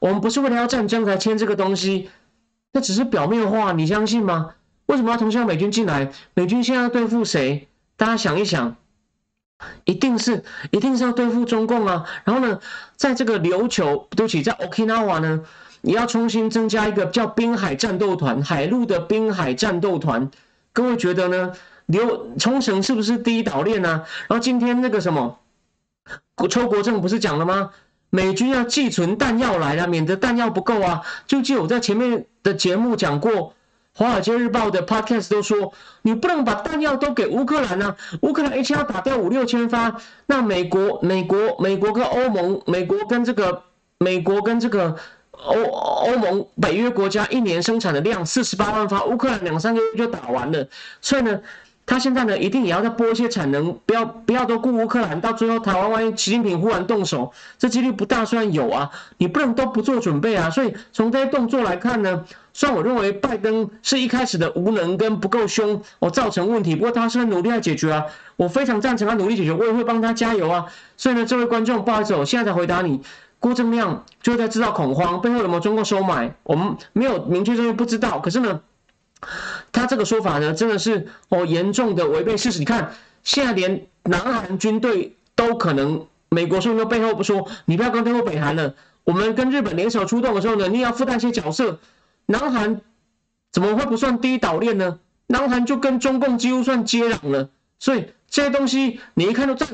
[0.00, 2.10] 我们不是为了要战争才签这个东西，
[2.72, 4.54] 那只是表面话，你相信吗？
[4.86, 6.10] 为什么要同时让美军进来？
[6.34, 7.68] 美军现在要对付谁？
[7.96, 8.76] 大家想一想，
[9.84, 10.42] 一定是
[10.72, 12.04] 一定是要对付中共啊。
[12.24, 12.58] 然后呢，
[12.96, 15.44] 在这个琉球，对不起，在 Okinawa 呢？
[15.82, 20.30] 你要重新增加一个叫滨海战斗团，海陆的滨海战斗团，
[20.72, 21.52] 各位觉得呢？
[21.86, 24.04] 刘冲绳是不是第一岛链呢？
[24.28, 25.40] 然后今天那个什么
[26.48, 27.70] 邱国正不是讲了吗？
[28.10, 31.02] 美军要寄存弹药来了，免得弹药不够啊！
[31.26, 33.32] 就记我在前面的节目讲过，
[33.92, 35.72] 《华尔街日报》的 podcast 都说，
[36.02, 37.96] 你不能把弹药都给乌克兰啊！
[38.22, 43.62] 乌克兰一天打掉五六千发，那美国、美国、美国跟欧盟、美国跟这个、
[43.98, 44.96] 美国跟这个
[45.44, 50.66] 欧欧盟、北约国家一年生产的量四十八万发，乌克兰两三个月就打完了，
[51.00, 51.40] 所以呢。
[51.86, 58.88] 他现在呢，一定也要再拨一些产能，不要不要都顾乌克兰，到最后台湾万一习近平忽然动手，这几率不大，虽然有啊，
[59.18, 60.48] 你不能都不做准备啊。
[60.48, 68.04] 所以从这些动作来看呢，虽然我认为拜登是一开始的无能跟不够凶，哦造成问题，不过他是努力要解决啊，
[68.36, 70.66] 我非常赞成他努力解决，我也会帮他加油啊。
[70.96, 73.00] 所以呢，这位观众，不好意思，我现在才回答你，
[73.40, 78.20] 郭正亮就在制造恐慌，背后有没有中共收买，我们没有明确证据，不知道。
[78.20, 78.60] 可是呢。
[79.70, 82.58] 他这个说法呢，真的是哦严重的违背事实。
[82.58, 88.74] 你看，现在连南韩军队都可能，美国说说背后不说，你不要跟背后北韩了。
[89.04, 91.78] 我们跟日本联手出动的时候呢，你也要负担一些角色。
[92.24, 92.80] 南韩
[93.52, 94.98] 怎么会不算第一岛链呢？
[95.26, 97.50] 南韩就跟中共几乎算接壤了。
[97.78, 99.66] 所以这些东西你一看都这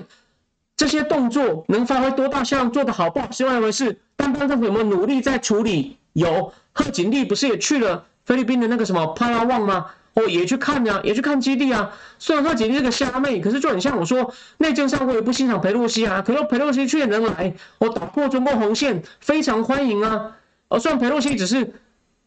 [0.77, 3.99] 这些动作能发挥多大效，做得好不好是另外一回事。
[4.14, 5.97] 但邦政府有没有努力在处理？
[6.12, 8.05] 有，贺锦丽不是也去了？
[8.24, 9.87] 菲律宾的那个什么帕拉旺吗？
[10.14, 11.93] 哦，也去看呀，也去看基地啊。
[12.18, 16.22] 虽然他姐姐是个虾妹，可是就很像我说内政上我也不欣赏裴洛西啊。
[16.22, 20.37] 可是裴洛西却能来，我打破中国红线，非常欢迎啊。
[20.68, 21.74] 哦，虽然裴洛西只是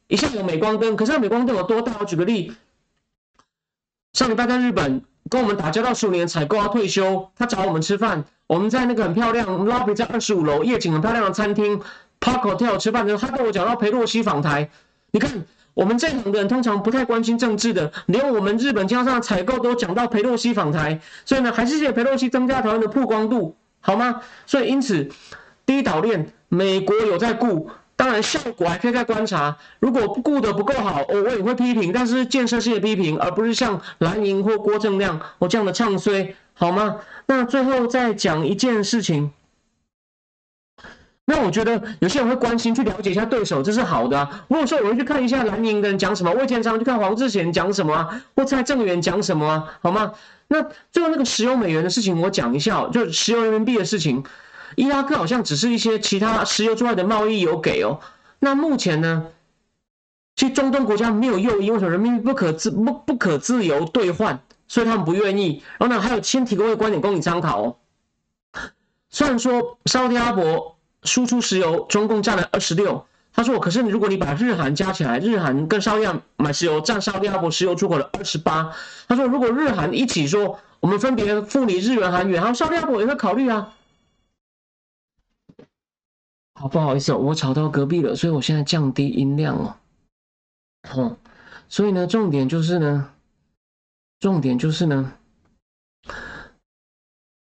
[0.07, 1.93] 一下有镁光灯，可是镁光灯有多大？
[1.99, 2.53] 我举个例，
[4.13, 11.79] 上礼拜在日本跟我们打交道十五年，采购要退休，他找我们吃饭，我们在那个很漂亮 lobby 在二十五楼夜景很漂亮的餐厅
[12.19, 14.69] Park Hotel 吃饭的时候，他跟我讲到裴洛西访台，
[15.11, 15.45] 你看。
[15.75, 24.19] 我们这行的人通常不太关心政治的，连我们日本加上采购都讲到佩洛西访台，所以呢，还是谢佩洛西增加台湾的曝光度，好吗？
[24.45, 25.07] 所以因此，
[25.65, 27.69] 第一岛链美国有在顾，
[27.99, 29.57] 当然效果还可以再观察。
[29.81, 36.95] 如果顾得不够好，我我也会批评，但是建设性的批评，而不是像蓝营或郭正亮我这样的唱衰，好吗？
[37.25, 39.33] 那最后再讲一件事情。
[41.25, 44.29] 那我觉得有些人会关心去了解一下对手，这是好的。
[44.47, 50.13] 如果说我会去看一下蓝营的人讲什么，魏建昌去看黄志贤讲什么啊，或蔡正元讲什么啊，好吗？
[50.47, 54.23] 那最后那个石油美元的事情，我讲一下，就石油人民币的事情，
[54.79, 57.99] 伊拉克好像只是一些其他石油之外的贸易有给哦。
[58.39, 59.27] 那目前呢，
[60.35, 65.63] 其实中东国家没有诱因，为什么人民币不可自不不可自由兑换，所以他们不愿意。
[65.77, 67.75] 然后呢，还有先提供一个观点供你参考哦。
[69.09, 70.75] 虽然说沙特阿拉伯。
[71.03, 73.05] 输出石油，中共占了二十六。
[73.33, 78.69] 他说：“可是如果你把日韩加起来，日韩跟沙特买石油，占沙特阿拉伯石油出口的二十八。”
[79.07, 83.73] 他说：“如果日韩一起说，我们分别付你日元、韩元，还有沙特阿拉伯也会考虑啊。”
[86.59, 89.75] 好，不好意思，我吵到隔壁了，所以我现在降低音量哦。
[90.93, 91.17] 哦，
[91.69, 93.11] 所以呢，重点就是呢，
[94.19, 95.13] 重点就是呢。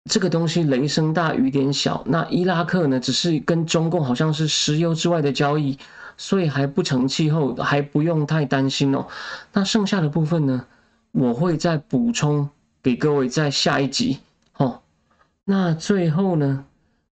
[0.09, 5.77] 这个东西雷声大雨点小，那伊拉克呢，只是跟中共好像是石油之外的交易，
[6.15, 9.07] 所以还不成气候，还不用太担心哦。
[9.51, 10.65] 那剩下的部分呢，
[11.11, 12.49] 我会再补充
[12.81, 14.19] 给各位在下一集
[14.55, 14.81] 哦。
[15.43, 16.63] 那最后呢，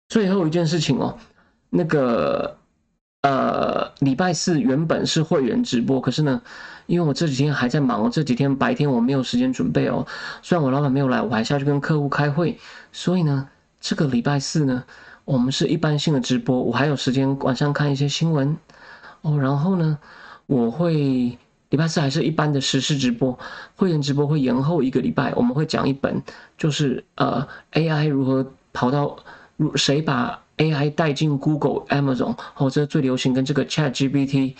[0.09, 1.18] 最后一件事情哦，
[1.72, 2.56] 那个。
[3.24, 6.42] 呃，礼拜四原本是会员直播，可是呢，
[6.86, 10.04] 因为我这几天还在忙，我这几天白天我没有时间准备哦。
[10.42, 12.58] 虽然我老板没有来，我还下去跟客户开会，
[12.90, 13.48] 所以呢，
[13.80, 14.82] 这个礼拜四呢，
[15.24, 18.56] 我们是一般性的直播，我还有时间晚上看一些新闻
[19.20, 19.38] 哦。
[19.38, 19.96] 然后呢，
[20.46, 20.92] 我会
[21.70, 23.38] 礼拜四还是一般的实时直播，
[23.76, 26.20] 会员直播会延后一个礼拜，我们会讲一本，
[26.58, 29.16] 就是呃，AI 如何跑到，
[29.56, 30.40] 如谁把。
[30.62, 34.54] AI 带进 Google、Amazon，哦，这最流行跟这个 ChatGPT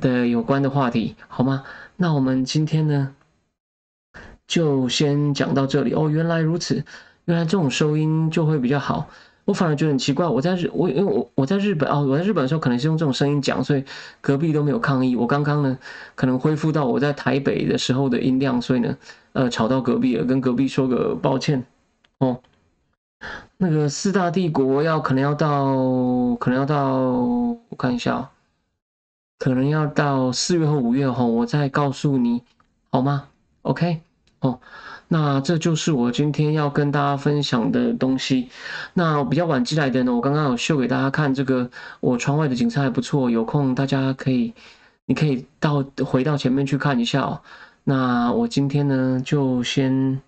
[0.00, 1.64] 的有关的话题，好吗？
[1.96, 3.14] 那我们今天呢，
[4.46, 6.08] 就先讲到这里哦。
[6.08, 6.84] 原来如此，
[7.26, 9.08] 原来这种收音就会比较好。
[9.44, 13.84] 我反而觉得很奇怪，我在日，我因为我我在日本哦，我在日本的时候可能是用这种声音讲，所以
[14.20, 15.14] 隔壁都没有抗议。
[15.14, 15.78] 我刚刚呢，
[16.14, 18.96] 可能恢复到我在台北的时候的音量，所以呢，
[19.34, 21.64] 呃，吵到隔壁了，跟隔壁说个抱歉
[22.18, 22.40] 哦。
[23.58, 25.74] 那个四大帝国要可能要到，
[26.38, 28.28] 可能要到，我看一下，
[29.38, 32.42] 可能要到四月或五月后，我再告诉你，
[32.90, 33.28] 好吗
[33.62, 34.00] ？OK，
[34.40, 34.60] 哦，
[35.08, 38.50] 那这就是我今天要跟大家分享的东西。
[38.92, 41.70] 那比较晚进来的呢，我刚刚有秀给大家看，这个
[42.00, 44.52] 我窗外的景色还不错，有空大家可以，
[45.06, 47.40] 你可以到回到前面去看一下哦。
[47.84, 50.20] 那我今天呢，就先。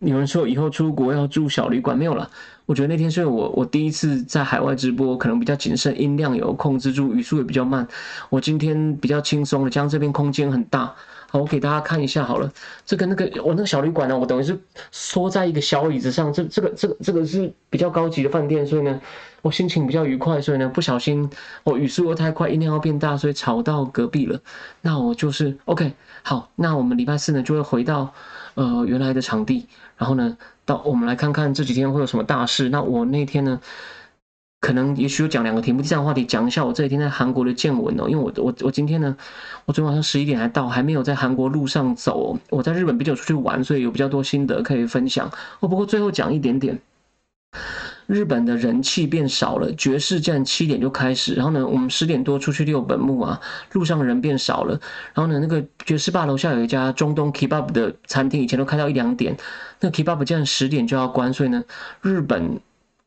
[0.00, 2.30] 有人说以后出国要住小旅馆，没有了。
[2.66, 7.86] 我觉得那天是我我第一次在海外直播，可能比较谨慎，音量有控制住，语速也比较慢。
[8.28, 10.94] 我今天比较轻松的，加上这边空间很大。
[11.30, 12.50] 好，我给大家看一下好了。
[12.86, 14.58] 这个那个我那个小旅馆呢，我等于是
[14.90, 16.32] 缩在一个小椅子上。
[16.32, 19.00] 这这个这个这个是比较高级的饭店，所以呢，
[19.42, 20.40] 我心情比较愉快。
[20.40, 21.28] 所以呢，不小心
[21.64, 24.38] 我语速又太快，音量要变大，所以吵到隔壁了。
[24.82, 25.92] 那我就是 OK。
[26.22, 28.12] 好，那我们礼拜四呢就会回到
[28.54, 29.66] 呃原来的场地，
[29.98, 32.70] 然后呢到我们来看看这几天会有什么大事。
[32.70, 33.60] 那我那天呢？
[34.60, 38.08] 可能也许有讲两个题目，第三个话题讲一下我这几天在韩国的见闻哦。
[38.08, 39.16] 因为我我我今天呢，
[39.66, 42.36] 我昨天晚上十一点才到，还没有在韩国路上走。
[42.50, 45.30] 我在日本比较出去玩，所以有比较多心得可以分享。
[45.60, 46.76] 哦，不过最后讲一点点，
[48.08, 49.70] 日本的人气变少了。
[49.74, 53.38] 爵士站七点就开始，然后呢，我们十点多出去遛本木啊，
[53.72, 54.80] 路上人变少了。
[55.12, 59.36] 然后呢，那个爵士吧楼下有一家中东 Kebab 的餐厅，以前都开到一两点，
[59.80, 61.62] 那 Kebab 竟然十点就要关，所以呢，
[62.00, 62.58] 日本。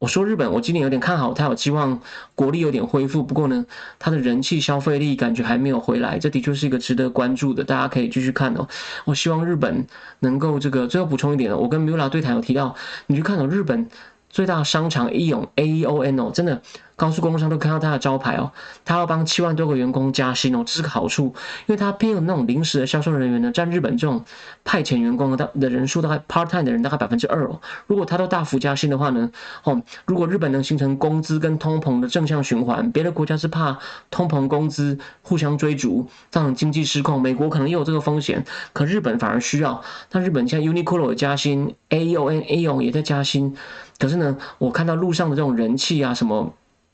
[0.02, 2.02] 我说日本，我今年有点看好它，有希望
[2.34, 3.22] 国力有点恢复。
[3.22, 3.64] 不过呢，
[3.99, 8.68] 它的人气消费力感觉还没有回来，这的确是一个值得关注的，大家可以继续看哦。
[9.06, 9.86] 我希望日本
[10.22, 12.76] 能够这个最后补充一点哦，我跟 Mula 对谈有提到，
[13.06, 13.88] 你去看到日本
[14.32, 16.62] 最大商场 A 勇 A E O N 哦，真的。
[16.98, 18.52] 高速公路上都看到他的招牌哦，
[18.86, 21.34] 他要帮七万多个员工加薪哦，这是个好处，
[21.66, 24.24] 因为他偏有那种临时的销售人员呢，占日本这种
[24.64, 27.60] 派遣员工的的人数大概 part time 的人大概百分之二哦。
[27.88, 29.32] 如果他都大幅加薪的话呢，
[29.64, 33.80] 哦，如果日本能形成工资跟通膨的正向循环，别的国家是怕
[34.12, 39.82] 通膨工资互相追逐，造成经济失控，美国可能也有这个风险，可日本反而需要。
[40.12, 43.56] 那日本现在 Uniqlo 加薪，A E O N A E O N 也在加薪，
[44.02, 46.52] 可是呢，我看到路上的这种人气啊什么。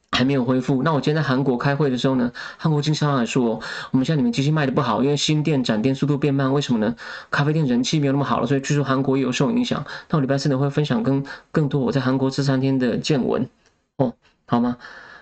[0.09, 0.81] 还没有恢复。
[0.83, 3.59] 那我今天在韩国开会的时候呢，韩国经销商来说，
[3.91, 6.95] 我们现在你们机器卖的不好，因为新店展店速度变慢，为什么呢？
[7.29, 9.85] 咖啡店人气没有那么好了，所以据说韩国也有受影响。
[10.09, 13.47] 那我礼拜四呢会分享更更多我在韩国这三天的见闻
[13.97, 14.13] 哦，
[14.47, 14.77] 好吗？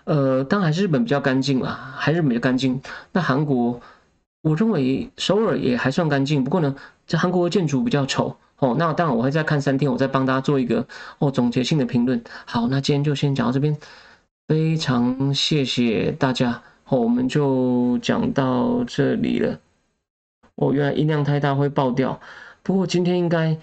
[0.06, 2.80] 呃，当然还是日本比较干净啦，还是比较干净。
[3.12, 3.82] 那韩国，
[4.44, 6.74] 我认为首尔也还算干净，不过呢，
[7.08, 8.76] 这韩国的建筑比较丑哦。
[8.78, 10.86] 那当然我会再看三天，我再帮大家做一个
[11.20, 12.24] 哦总结性的评论。
[12.46, 13.76] 好，那今天就先讲到这边。
[14.48, 19.60] 非常谢谢大家，好，我们就讲到这里了。
[20.54, 22.20] 哦，原来音量太大会爆掉，
[22.62, 23.58] 不过今天应该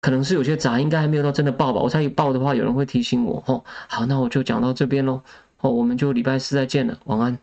[0.00, 1.80] 可能是有些杂，应该还没有到真的爆吧。
[1.80, 3.40] 我猜爆的话，有人会提醒我。
[3.46, 5.20] 哦，好，那我就讲到这边喽。
[5.60, 7.38] 哦，我们就礼拜四再见了，晚安。